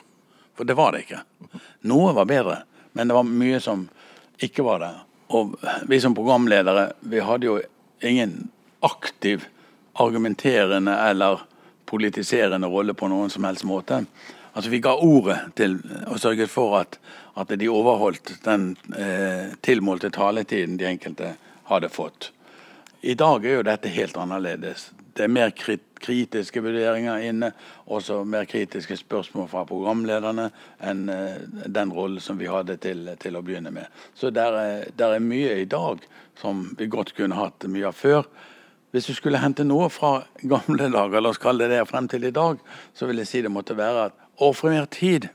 For 0.55 0.67
det 0.69 0.77
var 0.77 0.93
det 0.93 1.05
ikke. 1.05 1.23
Noe 1.89 2.13
var 2.15 2.29
bedre, 2.29 2.59
men 2.93 3.09
det 3.09 3.17
var 3.17 3.25
mye 3.25 3.59
som 3.63 3.87
ikke 4.45 4.63
var 4.67 4.83
det. 4.83 4.91
Og 5.33 5.55
vi 5.89 5.99
som 5.99 6.13
programledere, 6.15 6.91
vi 6.99 7.23
hadde 7.25 7.49
jo 7.49 7.57
ingen 8.05 8.51
aktiv 8.85 9.47
argumenterende 9.97 10.93
eller 11.09 11.41
politiserende 11.85 12.69
rolle 12.69 12.93
på 12.93 13.09
noen 13.09 13.29
som 13.33 13.43
helst 13.47 13.65
måte. 13.65 14.03
Altså 14.53 14.69
Vi 14.69 14.79
ga 14.79 14.93
ordet 14.95 15.39
til 15.55 15.79
og 16.07 16.19
sørget 16.19 16.49
for 16.49 16.77
at, 16.79 16.99
at 17.35 17.51
de 17.59 17.69
overholdt 17.69 18.37
den 18.45 18.75
eh, 18.95 19.51
tilmålte 19.61 20.09
taletiden 20.09 20.77
de 20.79 20.87
enkelte 20.87 21.33
hadde 21.67 21.89
fått. 21.89 22.31
I 23.05 23.13
dag 23.13 23.43
er 23.45 23.59
jo 23.59 23.65
dette 23.65 23.89
helt 23.93 24.15
annerledes. 24.17 24.87
Det 25.13 25.27
er 25.27 25.29
mer 25.29 25.51
kritiske 25.53 26.61
vurderinger 26.65 27.21
inne, 27.27 27.51
også 27.85 28.23
mer 28.25 28.47
kritiske 28.49 28.97
spørsmål 28.97 29.45
fra 29.51 29.61
programlederne 29.69 30.47
enn 30.81 31.03
eh, 31.13 31.43
den 31.69 31.93
rollen 31.93 32.23
som 32.23 32.39
vi 32.41 32.49
hadde 32.49 32.79
til, 32.81 33.11
til 33.21 33.37
å 33.37 33.43
begynne 33.45 33.69
med. 33.75 33.93
Så 34.17 34.33
der 34.33 34.57
er, 34.57 34.89
er, 34.89 35.21
mye 35.21 35.53
i 35.61 35.69
dag 35.69 36.01
som 36.41 36.65
vi 36.79 36.89
godt 36.89 37.13
kunne 37.13 37.37
hatt 37.37 37.69
mye 37.69 37.91
av 37.91 37.99
før. 37.99 38.25
Hvis 38.89 39.11
du 39.11 39.13
skulle 39.13 39.43
hente 39.43 39.67
noe 39.69 39.91
fra 39.93 40.15
gamle 40.41 40.89
dager, 40.89 41.21
la 41.21 41.29
oss 41.29 41.43
kalle 41.45 41.69
det 41.69 41.77
det, 41.77 41.85
frem 41.91 42.09
til 42.09 42.25
i 42.25 42.33
dag, 42.33 42.57
så 42.97 43.05
vil 43.05 43.21
jeg 43.21 43.29
si 43.29 43.45
det 43.45 43.53
måtte 43.53 43.77
være 43.77 44.09
at 44.09 44.21
ofre 44.41 44.73
mer 44.73 44.89
tid. 44.89 45.29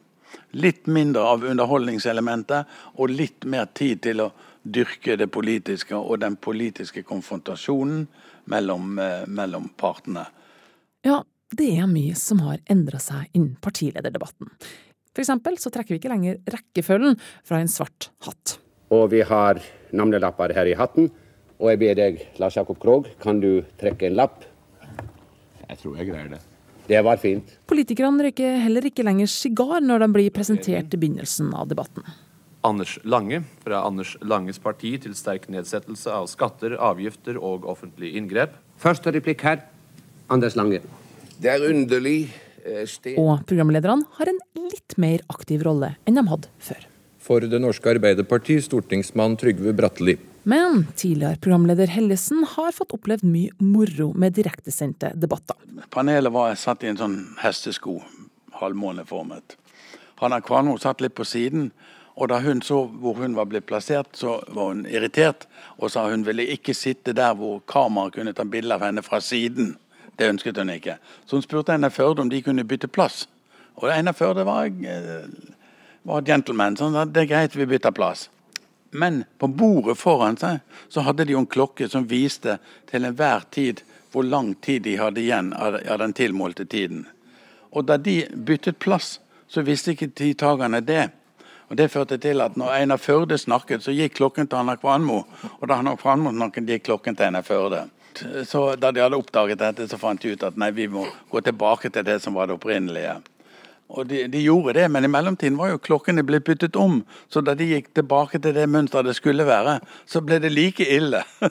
Litt 0.58 0.90
mindre 0.90 1.22
av 1.22 1.46
underholdningselementet 1.46 2.80
og 2.98 3.14
litt 3.14 3.46
mer 3.46 3.70
tid 3.78 4.02
til 4.10 4.26
å 4.26 4.32
dyrke 4.62 5.16
det 5.16 5.30
politiske 5.32 5.96
og 5.96 6.20
den 6.20 6.36
politiske 6.36 7.02
konfrontasjonen 7.06 8.06
mellom, 8.50 8.98
eh, 8.98 9.26
mellom 9.26 9.70
partene. 9.76 10.26
Ja, 11.04 11.22
det 11.56 11.70
er 11.78 11.88
mye 11.90 12.14
som 12.14 12.42
har 12.44 12.58
endra 12.70 13.00
seg 13.00 13.28
innen 13.32 13.56
partilederdebatten. 13.60 14.50
For 15.10 15.22
eksempel 15.24 15.58
så 15.58 15.72
trekker 15.72 15.96
vi 15.96 15.98
ikke 15.98 16.12
lenger 16.12 16.38
rekkefølgen 16.46 17.18
fra 17.44 17.60
en 17.60 17.68
svart 17.68 18.10
hatt. 18.26 18.58
Og 18.90 19.10
vi 19.10 19.22
har 19.26 19.60
navnelapper 19.92 20.54
her 20.54 20.66
i 20.70 20.76
hatten. 20.78 21.10
Og 21.60 21.72
jeg 21.72 21.80
ber 21.82 21.98
deg, 21.98 22.22
Lars 22.40 22.56
Jakob 22.56 22.78
Krog, 22.80 23.10
kan 23.20 23.40
du 23.42 23.62
trekke 23.80 24.08
en 24.08 24.16
lapp? 24.16 24.46
Jeg 25.68 25.82
tror 25.82 25.98
jeg 25.98 26.08
greier 26.08 26.30
det. 26.32 26.40
Det 26.90 27.02
var 27.06 27.20
fint. 27.22 27.52
Politikerne 27.70 28.24
røyker 28.26 28.56
heller 28.64 28.86
ikke 28.88 29.04
lenger 29.06 29.28
sigar 29.30 29.84
når 29.84 30.02
de 30.02 30.08
blir 30.16 30.32
presentert 30.34 30.94
i 30.94 30.98
begynnelsen 30.98 31.52
av 31.54 31.68
debatten. 31.70 32.02
Anders 32.66 32.98
Lange, 33.04 33.42
fra 33.64 33.80
Anders 33.86 34.16
Langes 34.20 34.58
parti 34.60 34.92
til 35.00 35.14
sterk 35.16 35.48
nedsettelse 35.52 36.12
av 36.12 36.28
skatter, 36.28 36.76
avgifter 36.76 37.38
og 37.40 37.64
offentlige 37.68 38.20
inngrep. 38.20 38.56
Første 38.80 39.12
replikk 39.14 39.44
her. 39.46 39.62
Anders 40.30 40.56
Lange. 40.58 40.82
Det 41.40 41.48
er 41.48 41.64
underlig 41.70 42.30
eh, 42.64 42.84
sted 42.88 43.16
Og 43.18 43.46
programlederne 43.48 44.04
har 44.18 44.28
en 44.30 44.40
litt 44.60 44.96
mer 45.00 45.24
aktiv 45.32 45.64
rolle 45.64 45.94
enn 46.04 46.20
de 46.20 46.26
hadde 46.28 46.50
før. 46.60 46.84
For 47.20 47.44
Det 47.44 47.60
norske 47.62 47.88
Arbeiderparti, 47.94 48.58
stortingsmann 48.64 49.38
Trygve 49.40 49.72
Bratteli. 49.76 50.18
Men 50.48 50.86
tidligere 50.96 51.40
programleder 51.40 51.92
Hellesen 51.92 52.44
har 52.56 52.72
fått 52.76 52.94
opplevd 52.96 53.24
mye 53.28 53.52
moro 53.60 54.10
med 54.16 54.36
direktesendte 54.36 55.12
debatter. 55.16 55.56
Panelet 55.92 56.32
var 56.32 56.56
satt 56.60 56.84
i 56.84 56.90
en 56.92 57.00
sånn 57.00 57.16
hestesko, 57.40 57.98
halvmåneformet. 58.60 59.56
Hanna 60.20 60.40
Kvanmo 60.44 60.76
satt 60.80 61.00
litt 61.04 61.16
på 61.16 61.24
siden 61.28 61.70
og 62.14 62.28
da 62.28 62.40
hun 62.40 62.62
så 62.62 62.82
hvor 62.84 63.14
hun 63.20 63.36
var 63.36 63.46
blitt 63.50 63.66
plassert, 63.66 64.16
så 64.16 64.40
var 64.48 64.72
hun 64.72 64.86
irritert 64.86 65.46
og 65.78 65.90
sa 65.90 66.08
hun 66.10 66.26
ville 66.26 66.48
ikke 66.52 66.74
sitte 66.74 67.14
der 67.16 67.34
hvor 67.38 67.62
kameraet 67.70 68.18
kunne 68.18 68.34
ta 68.36 68.44
bilde 68.44 68.74
av 68.74 68.84
henne 68.84 69.02
fra 69.02 69.20
siden. 69.24 69.76
Det 70.16 70.28
ønsket 70.28 70.58
hun 70.60 70.72
ikke. 70.74 70.98
Så 71.26 71.38
hun 71.38 71.46
spurte 71.46 71.72
Einar 71.72 71.94
Førde 71.94 72.20
om 72.20 72.28
de 72.28 72.42
kunne 72.42 72.66
bytte 72.68 72.88
plass. 72.88 73.28
Og 73.80 73.88
Einar 73.88 74.12
Førde 74.12 74.44
var, 74.44 74.66
eh, 74.66 75.30
var 76.02 76.22
gentleman, 76.22 76.76
så 76.76 76.84
han 76.84 76.92
sa 76.92 77.04
det 77.04 77.22
er 77.22 77.30
greit, 77.34 77.56
vi 77.56 77.66
bytter 77.66 77.90
plass. 77.90 78.28
Men 78.90 79.24
på 79.38 79.46
bordet 79.48 79.98
foran 79.98 80.36
seg 80.36 80.60
så 80.88 81.00
hadde 81.06 81.24
de 81.24 81.32
jo 81.32 81.38
en 81.38 81.46
klokke 81.46 81.88
som 81.88 82.08
viste 82.10 82.58
til 82.90 83.04
enhver 83.04 83.46
tid 83.50 83.82
hvor 84.10 84.26
lang 84.26 84.54
tid 84.60 84.82
de 84.82 84.96
hadde 84.98 85.22
igjen 85.22 85.52
av 85.54 85.98
den 86.02 86.12
tilmålte 86.12 86.66
tiden. 86.66 87.06
Og 87.70 87.86
da 87.86 87.96
de 87.96 88.24
byttet 88.34 88.78
plass, 88.78 89.20
så 89.48 89.62
visste 89.62 89.94
ikke 89.94 90.10
deltakerne 90.18 90.80
det. 90.82 91.10
Og 91.70 91.76
Det 91.76 91.86
førte 91.90 92.18
til 92.18 92.42
at 92.42 92.56
når 92.58 92.72
Einar 92.74 92.98
Førde 92.98 93.38
snakket, 93.38 93.84
så 93.84 93.94
gikk 93.94 94.16
klokken 94.18 94.48
til 94.50 94.58
Anna 94.58 94.74
Kvanmo. 94.76 95.22
Og 95.60 95.68
da 95.70 95.78
Anna 95.78 95.94
Kvanmo 95.96 96.32
snakket, 96.34 96.66
gikk 96.66 96.88
klokken 96.88 97.16
til 97.16 97.28
Einar 97.28 97.46
Førde. 97.46 97.84
Så 98.44 98.74
Da 98.76 98.90
de 98.90 99.00
hadde 99.00 99.16
oppdaget 99.16 99.58
dette, 99.58 99.86
så 99.88 99.98
fant 99.98 100.20
de 100.20 100.32
ut 100.32 100.42
at 100.42 100.56
nei, 100.58 100.72
vi 100.74 100.88
må 100.90 101.06
gå 101.30 101.40
tilbake 101.40 101.90
til 101.90 102.04
det 102.04 102.18
som 102.22 102.34
var 102.34 102.50
det 102.50 102.58
opprinnelige. 102.58 103.20
Og 103.90 104.06
de, 104.06 104.26
de, 104.30 104.42
gjorde 104.42 104.74
det, 104.78 104.90
men 104.90 105.04
i 105.04 105.10
mellomtiden 105.10 105.58
var 105.58 105.70
jo 105.72 105.78
klokkene 105.82 106.22
blitt 106.26 106.44
byttet 106.46 106.76
om. 106.76 107.00
Så 107.30 107.42
da 107.42 107.54
de 107.54 107.66
gikk 107.66 107.90
tilbake 107.94 108.38
til 108.42 108.54
det 108.54 108.68
mønsteret 108.70 109.06
det 109.06 109.16
skulle 109.18 109.46
være, 109.46 109.78
så 110.06 110.22
ble 110.22 110.38
det 110.42 110.52
like 110.54 110.86
ille. 110.86 111.22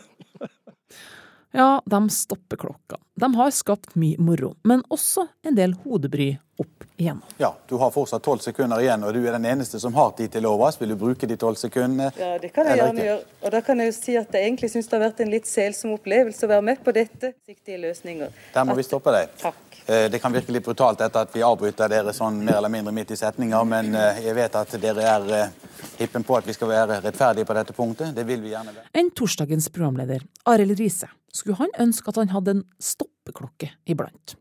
Ja, 1.51 1.81
de 1.85 2.09
stopper 2.09 2.57
klokka. 2.57 2.97
De 3.15 3.35
har 3.35 3.51
skapt 3.51 3.95
mye 3.95 4.17
moro, 4.21 4.53
men 4.63 4.83
også 4.89 5.25
en 5.43 5.57
del 5.57 5.73
hodebry 5.83 6.35
opp 6.59 6.83
igjennom. 6.99 7.23
Ja, 7.41 7.55
du 7.67 7.75
har 7.81 7.91
fortsatt 7.91 8.23
tolv 8.23 8.43
sekunder 8.43 8.83
igjen, 8.83 9.03
og 9.03 9.15
du 9.15 9.23
er 9.23 9.33
den 9.33 9.47
eneste 9.49 9.79
som 9.81 9.95
har 9.97 10.11
tid 10.17 10.33
til 10.35 10.45
overs. 10.45 10.77
Vil 10.81 10.93
du 10.93 10.97
bruke 10.99 11.27
de 11.27 11.37
tolv 11.39 11.57
sekundene? 11.57 12.11
Ja, 12.19 12.35
det 12.41 12.51
kan 12.53 12.69
jeg 12.69 12.81
gjerne 12.81 13.07
gjøre. 13.07 13.23
Og 13.41 13.55
da 13.55 13.63
kan 13.65 13.81
jeg 13.81 13.91
jo 13.91 13.95
si 13.97 14.17
at 14.19 14.35
jeg 14.35 14.49
egentlig 14.51 14.69
syns 14.75 14.91
det 14.91 14.99
har 14.99 15.05
vært 15.07 15.23
en 15.25 15.33
litt 15.33 15.49
selsom 15.49 15.95
opplevelse 15.95 16.45
å 16.45 16.51
være 16.53 16.67
med 16.69 16.83
på 16.85 16.93
dette. 16.95 17.33
Siktige 17.47 17.81
løsninger. 17.81 18.35
Der 18.53 18.67
må 18.67 18.75
at... 18.75 18.81
vi 18.81 18.87
stoppe 18.87 19.15
deg. 19.15 19.33
Takk. 19.41 19.68
Eh, 19.89 20.11
det 20.11 20.19
kan 20.19 20.33
virke 20.33 20.53
litt 20.53 20.65
brutalt 20.65 21.01
etter 21.01 21.25
at 21.25 21.31
vi 21.33 21.41
avbryter 21.41 21.89
dere 21.89 22.11
sånn 22.13 22.43
mer 22.43 22.59
eller 22.59 22.69
mindre 22.69 22.91
midt 22.93 23.15
i 23.15 23.17
setninger, 23.17 23.63
men 23.65 23.95
eh, 23.97 24.19
jeg 24.27 24.35
vet 24.37 24.57
at 24.59 24.75
dere 24.83 25.05
er 25.15 25.31
eh, 25.33 25.55
hippen 25.97 26.25
på 26.27 26.35
at 26.37 26.45
vi 26.45 26.53
skal 26.53 26.69
være 26.69 26.99
rettferdige 27.07 27.49
på 27.49 27.55
dette 27.57 27.73
punktet. 27.73 28.11
Det 28.13 28.27
vil 28.27 28.43
vi 28.43 28.51
gjerne 28.53 28.75
være. 28.75 28.91
Enn 29.01 29.09
torsdagens 29.17 29.71
programleder, 29.73 30.27
Arild 30.51 30.77
Riise, 30.77 31.09
skulle 31.33 31.57
han 31.63 31.73
ønske 31.87 32.13
at 32.13 32.21
han 32.21 32.29
hadde 32.35 32.57
en 32.59 32.63
stoppeklokke 32.77 33.71
iblant. 33.89 34.37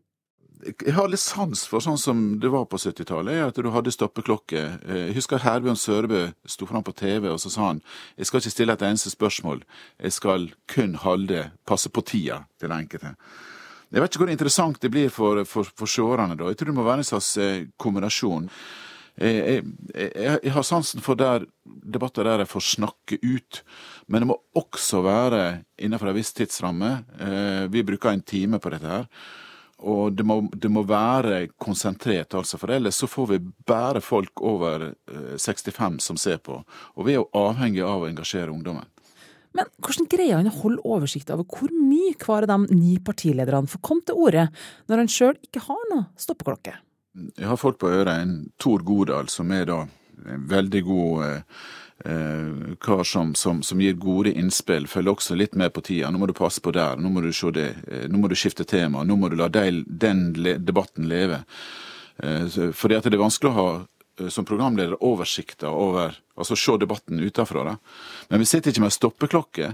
Jeg 0.67 0.93
har 0.93 1.09
litt 1.09 1.23
sans 1.23 1.65
for 1.71 1.81
sånn 1.81 1.97
som 1.97 2.23
det 2.43 2.53
var 2.53 2.69
på 2.69 2.77
70-tallet, 2.77 3.41
at 3.47 3.57
du 3.57 3.71
hadde 3.73 3.95
stoppeklokke. 3.95 4.63
Jeg 4.83 5.13
husker 5.15 5.41
Herbjørn 5.41 5.79
Sørebø 5.79 6.25
sto 6.43 6.67
fram 6.69 6.83
på 6.85 6.93
TV 6.99 7.29
og 7.31 7.39
så 7.41 7.49
sa 7.49 7.69
han 7.71 7.79
jeg 8.19 8.27
skal 8.27 8.43
ikke 8.43 8.57
stille 8.59 8.75
et 8.75 8.83
eneste 8.85 9.15
spørsmål, 9.15 9.63
jeg 9.97 10.13
skal 10.13 10.51
kun 10.69 10.99
holde, 10.99 11.47
passe 11.65 11.89
på 11.89 12.03
tida 12.05 12.43
til 12.59 12.69
den 12.69 12.83
enkelte. 12.83 13.15
Jeg 13.89 14.03
vet 14.03 14.13
ikke 14.13 14.21
hvor 14.23 14.31
interessant 14.33 14.83
det 14.83 14.91
blir 14.93 15.09
for, 15.13 15.41
for, 15.49 15.69
for 15.77 15.89
seerne, 15.89 16.37
da. 16.37 16.51
Jeg 16.51 16.59
tror 16.59 16.69
det 16.69 16.77
må 16.77 16.85
være 16.85 17.03
en 17.03 17.09
slags 17.09 17.31
eh, 17.41 17.65
kombinasjon. 17.81 18.45
Jeg, 19.19 19.63
jeg, 19.91 20.11
jeg, 20.15 20.51
har 20.55 20.63
sansen 20.63 21.03
for 21.03 21.19
der, 21.19 21.43
debatter 21.65 22.23
der 22.23 22.43
jeg 22.43 22.51
får 22.53 22.65
snakke 22.69 23.17
ut, 23.19 23.63
men 24.07 24.23
det 24.23 24.29
må 24.29 24.37
også 24.55 25.01
være 25.03 25.41
innenfor 25.81 26.11
en 26.11 26.19
viss 26.19 26.31
tidsramme. 26.37 26.91
Eh, 27.19 27.65
vi 27.73 27.83
bruker 27.83 28.13
en 28.13 28.23
time 28.23 28.61
på 28.61 28.71
dette 28.75 28.93
her. 28.93 29.09
Og 29.89 30.13
det 30.13 30.25
må, 30.27 30.41
det 30.53 30.69
må 30.71 30.83
være 30.83 31.47
konsentrert, 31.57 32.35
altså, 32.35 32.59
for 32.59 32.71
ellers 32.75 32.99
så 32.99 33.07
får 33.07 33.29
vi 33.31 33.41
bare 33.67 34.01
folk 34.03 34.41
over 34.43 34.89
65 35.39 35.79
eh, 35.79 35.99
som 36.03 36.19
ser 36.19 36.41
på. 36.43 36.61
Og 36.95 37.07
vi 37.07 37.15
er 37.15 37.21
jo 37.21 37.29
avhengig 37.39 37.85
av 37.87 38.03
å 38.03 38.09
engasjere 38.09 38.51
ungdommen. 38.51 38.87
Men 39.57 39.69
hvordan 39.81 40.09
greier 40.11 40.37
han 40.37 40.49
å 40.51 40.57
holde 40.61 40.85
oversikt 40.85 41.31
over 41.33 41.47
hvor 41.49 41.73
mye 41.73 42.13
hver 42.19 42.45
av 42.45 42.51
de 42.51 42.77
ni 42.77 42.99
partilederne 43.01 43.69
får 43.69 43.81
komme 43.85 44.05
til 44.05 44.19
orde, 44.21 44.45
når 44.89 45.03
han 45.03 45.11
sjøl 45.11 45.35
ikke 45.45 45.65
har 45.65 45.81
noe 45.91 46.07
stoppeklokke? 46.19 46.75
Jeg 47.33 47.49
har 47.49 47.59
fått 47.59 47.79
på 47.81 47.89
øret. 47.89 48.21
En 48.21 48.33
Tor 48.61 48.83
Godal, 48.85 49.29
som 49.33 49.51
er 49.51 49.65
da 49.69 49.81
en 50.29 50.47
veldig 50.51 50.81
god 50.85 51.23
eh, 51.25 51.61
eh, 52.05 52.75
kar 52.81 53.03
som, 53.03 53.33
som, 53.35 53.63
som, 53.63 53.81
gir 53.81 53.97
gode 53.99 54.33
innspill, 54.37 54.87
følger 54.87 55.15
også 55.15 55.37
litt 55.39 55.57
med 55.59 55.73
på 55.73 55.83
tida. 55.89 56.11
Nå 56.11 56.21
må 56.21 56.29
du 56.29 56.35
passe 56.37 56.61
på 56.61 56.73
der, 56.75 56.99
nå 56.99 57.11
må 57.11 57.23
du 57.25 57.31
det, 57.55 57.69
eh, 57.87 58.07
nå 58.09 58.21
må 58.21 58.29
du 58.29 58.37
skifte 58.37 58.67
tema, 58.67 59.03
nå 59.03 59.17
må 59.17 59.29
du 59.29 59.39
la 59.39 59.49
den, 59.49 59.83
den 59.87 60.27
debatten 60.65 61.09
leve. 61.09 61.43
Eh, 62.23 62.45
fordi 62.73 62.99
at 62.99 63.07
det 63.07 63.17
er 63.17 63.25
vanskelig 63.25 63.51
å 63.51 63.57
ha 63.57 63.71
som 64.27 64.45
programleder 64.47 64.99
oversikter 65.03 65.71
over 65.71 66.17
Altså 66.39 66.55
se 66.55 66.71
debatten 66.79 67.19
utenfra. 67.19 67.73
Men 68.29 68.39
vi 68.39 68.45
sitter 68.47 68.71
ikke 68.71 68.85
med 68.85 68.93
stoppeklokke. 68.95 69.73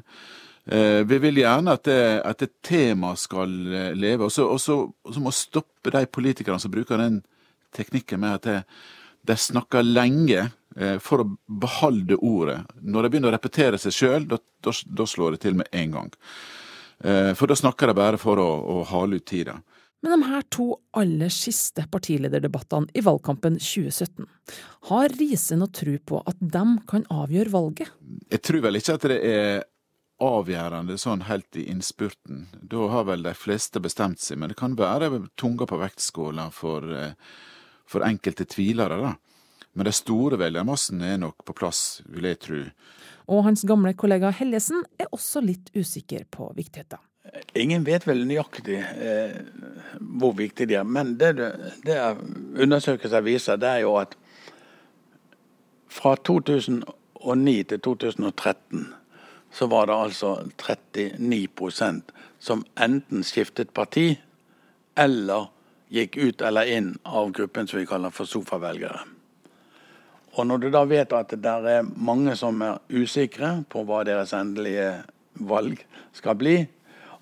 Eh, 0.65 1.03
vi 1.05 1.19
vil 1.21 1.37
gjerne 1.37 1.75
at 1.77 1.83
det, 1.85 1.97
at 2.25 2.39
det 2.41 2.55
tema 2.65 3.11
skal 3.21 3.51
eh, 3.69 3.91
leve. 3.93 4.25
Og 4.25 4.57
så 4.57 5.19
må 5.21 5.29
stoppe 5.29 5.93
de 5.93 6.01
politikerne 6.09 6.57
som 6.57 6.73
bruker 6.73 6.97
den 6.97 7.19
teknikken 7.77 8.23
med 8.23 8.39
at 8.39 8.65
de 9.29 9.37
snakker 9.37 9.85
lenge 9.85 10.47
for 11.05 11.21
å 11.21 11.27
beholde 11.61 12.17
ordet. 12.17 12.57
Når 12.81 13.05
de 13.05 13.09
begynner 13.11 13.29
å 13.29 13.35
repetere 13.35 13.77
seg 13.79 13.93
sjøl, 13.93 14.25
da 14.25 15.05
slår 15.07 15.35
det 15.35 15.43
til 15.45 15.59
med 15.59 15.69
en 15.69 15.93
gang. 15.93 16.09
For 17.37 17.47
da 17.47 17.55
snakker 17.55 17.91
de 17.91 17.95
bare 17.95 18.19
for 18.19 18.41
å, 18.41 18.49
å 18.73 18.81
hale 18.89 19.21
ut 19.21 19.27
tida. 19.29 19.55
Men 20.03 20.11
de 20.19 20.27
her 20.29 20.43
to 20.53 20.65
aller 20.93 21.31
siste 21.33 21.85
partilederdebattene 21.91 22.91
i 22.93 23.01
valgkampen 23.05 23.55
2017, 23.57 24.27
har 24.91 25.15
Riise 25.17 25.57
noe 25.57 25.71
tro 25.73 25.95
på 25.97 26.19
at 26.29 26.41
de 26.41 26.65
kan 26.89 27.07
avgjøre 27.09 27.53
valget? 27.53 27.93
Jeg 28.29 28.43
tror 28.45 28.61
vel 28.67 28.79
ikke 28.81 28.97
at 28.99 29.07
det 29.09 29.21
er 29.25 29.63
avgjørende 30.21 30.97
sånn 30.99 31.25
helt 31.27 31.57
i 31.59 31.65
innspurten. 31.71 32.45
Da 32.61 32.87
har 32.91 33.07
vel 33.09 33.25
de 33.25 33.33
fleste 33.35 33.81
bestemt 33.83 34.21
seg, 34.23 34.39
men 34.39 34.51
det 34.51 34.59
kan 34.59 34.77
være 34.79 35.25
tunga 35.39 35.67
på 35.67 35.79
vektskåla 35.81 36.51
for, 36.53 36.85
eh, 36.93 37.17
for 37.85 38.05
enkelte 38.05 38.45
tvilere, 38.45 39.01
da. 39.01 39.15
Men 39.73 39.85
de 39.85 39.91
store 39.91 40.37
velgermassene 40.39 41.13
er 41.13 41.17
nok 41.17 41.43
på 41.43 41.53
plass, 41.53 42.01
vil 42.07 42.23
jeg 42.23 42.39
tro. 42.39 42.61
Og 43.27 43.43
hans 43.43 43.65
gamle 43.67 43.93
kollega 43.93 44.31
Hellesen 44.31 44.85
er 44.97 45.07
også 45.11 45.43
litt 45.43 45.71
usikker 45.75 46.25
på 46.31 46.53
viktigheten. 46.55 47.01
Ingen 47.55 47.85
vet 47.87 48.05
vel 48.07 48.25
nøyaktig 48.27 48.77
eh, 48.81 49.37
hvor 50.19 50.35
viktig 50.37 50.67
de 50.69 50.77
er. 50.79 50.83
Men 50.83 51.15
det, 51.19 51.33
det 51.85 51.97
undersøkelser 52.61 53.25
viser, 53.25 53.59
det 53.61 53.69
er 53.69 53.83
jo 53.85 53.95
at 54.01 54.15
fra 55.95 56.15
2009 56.19 57.63
til 57.71 57.79
2013 57.79 58.85
så 59.55 59.67
var 59.71 59.87
det 59.87 59.95
altså 59.95 60.35
39% 60.59 62.11
som 62.39 62.65
enten 62.75 63.23
skiftet 63.23 63.71
parti 63.73 64.09
eller 64.99 65.47
gikk 65.95 66.17
ut 66.17 66.41
eller 66.43 66.67
inn 66.75 66.91
av 67.07 67.31
gruppen 67.31 67.67
som 67.67 67.79
vi 67.79 67.87
kaller 67.87 68.11
for 68.11 68.27
sofavelgere. 68.27 68.99
Og 70.35 70.47
når 70.47 70.65
du 70.65 70.69
da 70.73 70.83
vet 70.83 71.13
at 71.15 71.31
det 71.39 71.51
er 71.71 71.87
mange 71.95 72.35
som 72.35 72.59
er 72.65 72.81
usikre 72.91 73.61
på 73.71 73.85
hva 73.87 74.03
deres 74.07 74.33
endelige 74.35 74.89
valg 75.47 75.79
skal 76.15 76.35
bli, 76.39 76.57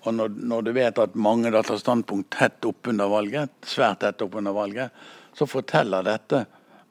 og 0.04 0.14
når, 0.14 0.34
når, 0.36 0.62
du 0.62 0.72
vet 0.76 0.98
at 1.00 1.14
mange 1.16 1.52
da 1.52 1.62
tar 1.64 1.80
standpunkt 1.80 2.34
tett 2.36 2.66
oppunder 2.68 3.08
valget, 3.08 3.52
svært 3.64 4.02
tett 4.04 4.24
oppunder 4.24 4.52
valget, 4.56 5.04
så 5.34 5.48
forteller 5.48 6.04
dette 6.06 6.44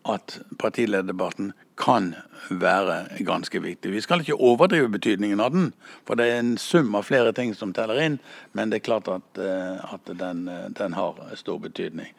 at 0.09 0.39
partilederdebatten 0.59 1.53
kan 1.79 2.11
være 2.49 3.23
ganske 3.25 3.59
viktig. 3.63 3.91
Vi 3.93 4.01
skal 4.03 4.21
ikke 4.21 4.35
overdrive 4.35 4.91
betydningen 4.91 5.39
av 5.41 5.53
den, 5.53 5.71
for 6.05 6.19
det 6.19 6.27
er 6.29 6.41
en 6.41 6.55
sum 6.61 6.93
av 6.97 7.07
flere 7.07 7.33
ting 7.33 7.53
som 7.55 7.73
teller 7.73 8.01
inn. 8.03 8.19
Men 8.53 8.69
det 8.69 8.81
er 8.81 8.87
klart 8.89 9.09
at, 9.13 9.39
eh, 9.39 9.93
at 9.93 10.13
den, 10.19 10.45
den, 10.77 10.97
har 10.97 11.21
stor 11.39 11.61
betydning. 11.63 12.11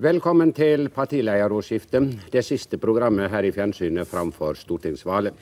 Velkommen 0.00 0.52
til 0.56 0.88
partilederordskiftet, 0.88 2.32
det 2.32 2.44
siste 2.44 2.80
programmet 2.80 3.30
her 3.30 3.44
i 3.44 3.52
fjernsynet 3.52 4.08
framfor 4.08 4.56
stortingsvalget. 4.56 5.36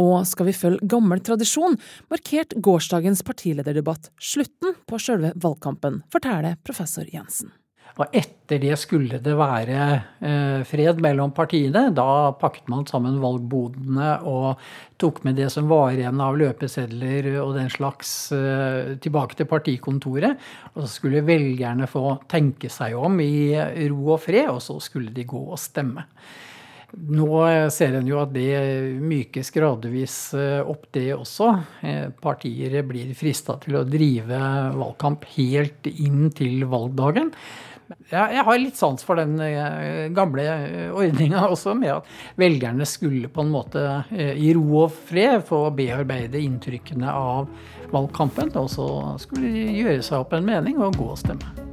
Og 0.00 0.24
skal 0.26 0.48
vi 0.50 0.56
følge 0.56 0.88
gammel 0.90 1.22
tradisjon, 1.22 1.76
markerte 2.10 2.58
gårsdagens 2.58 3.22
partilederdebatt 3.26 4.10
slutten 4.18 4.74
på 4.88 4.98
sjølve 4.98 5.34
valgkampen, 5.38 6.02
forteller 6.10 6.58
professor 6.66 7.06
Jensen. 7.10 7.52
Og 7.94 8.10
etter 8.10 8.58
det 8.58 8.74
skulle 8.80 9.20
det 9.22 9.36
være 9.38 9.82
eh, 10.18 10.62
fred 10.66 10.98
mellom 11.02 11.30
partiene. 11.36 11.84
Da 11.94 12.32
pakket 12.40 12.66
man 12.72 12.82
sammen 12.90 13.20
valgbodene 13.22 14.08
og 14.26 14.64
tok 14.98 15.20
med 15.26 15.38
det 15.38 15.46
som 15.54 15.68
var 15.70 15.94
igjen 15.94 16.22
av 16.22 16.34
løpesedler 16.40 17.28
og 17.44 17.52
den 17.54 17.70
slags 17.70 18.32
eh, 18.34 18.96
tilbake 19.04 19.38
til 19.38 19.46
partikontoret. 19.50 20.42
Og 20.74 20.82
så 20.82 20.90
skulle 20.96 21.22
velgerne 21.28 21.86
få 21.90 22.16
tenke 22.30 22.72
seg 22.72 22.98
om 22.98 23.20
i 23.22 23.54
ro 23.92 24.16
og 24.16 24.24
fred, 24.26 24.50
og 24.50 24.58
så 24.64 24.80
skulle 24.82 25.14
de 25.14 25.28
gå 25.30 25.44
og 25.44 25.60
stemme. 25.62 26.08
Nå 26.94 27.28
ser 27.74 27.96
en 27.98 28.06
jo 28.06 28.20
at 28.22 28.32
det 28.34 28.54
mykes 29.02 29.50
gradvis 29.54 30.16
eh, 30.38 30.60
opp, 30.62 30.86
det 30.94 31.08
også. 31.16 31.50
Eh, 31.82 32.06
partier 32.22 32.76
blir 32.86 33.10
frista 33.18 33.56
til 33.62 33.80
å 33.80 33.84
drive 33.88 34.38
valgkamp 34.76 35.26
helt 35.34 35.88
inn 35.90 36.28
til 36.36 36.66
valgdagen. 36.70 37.32
Jeg 38.08 38.44
har 38.46 38.58
litt 38.58 38.78
sans 38.78 39.02
for 39.04 39.18
den 39.20 39.34
eh, 39.42 40.06
gamle 40.14 40.46
ordninga 40.94 41.44
også, 41.50 41.74
med 41.78 41.96
at 41.96 42.14
velgerne 42.40 42.86
skulle 42.88 43.32
på 43.32 43.42
en 43.42 43.52
måte 43.52 43.84
i 44.14 44.54
ro 44.56 44.84
og 44.86 44.96
fred 45.10 45.42
få 45.48 45.66
bearbeide 45.74 46.40
inntrykkene 46.40 47.10
av 47.10 47.50
valgkampen. 47.94 48.54
Og 48.60 48.70
så 48.70 48.88
skulle 49.24 49.50
de 49.50 49.82
gjøre 49.82 50.02
seg 50.02 50.22
opp 50.22 50.38
en 50.38 50.46
mening 50.46 50.78
og 50.78 51.00
gå 51.00 51.10
og 51.16 51.22
stemme. 51.26 51.63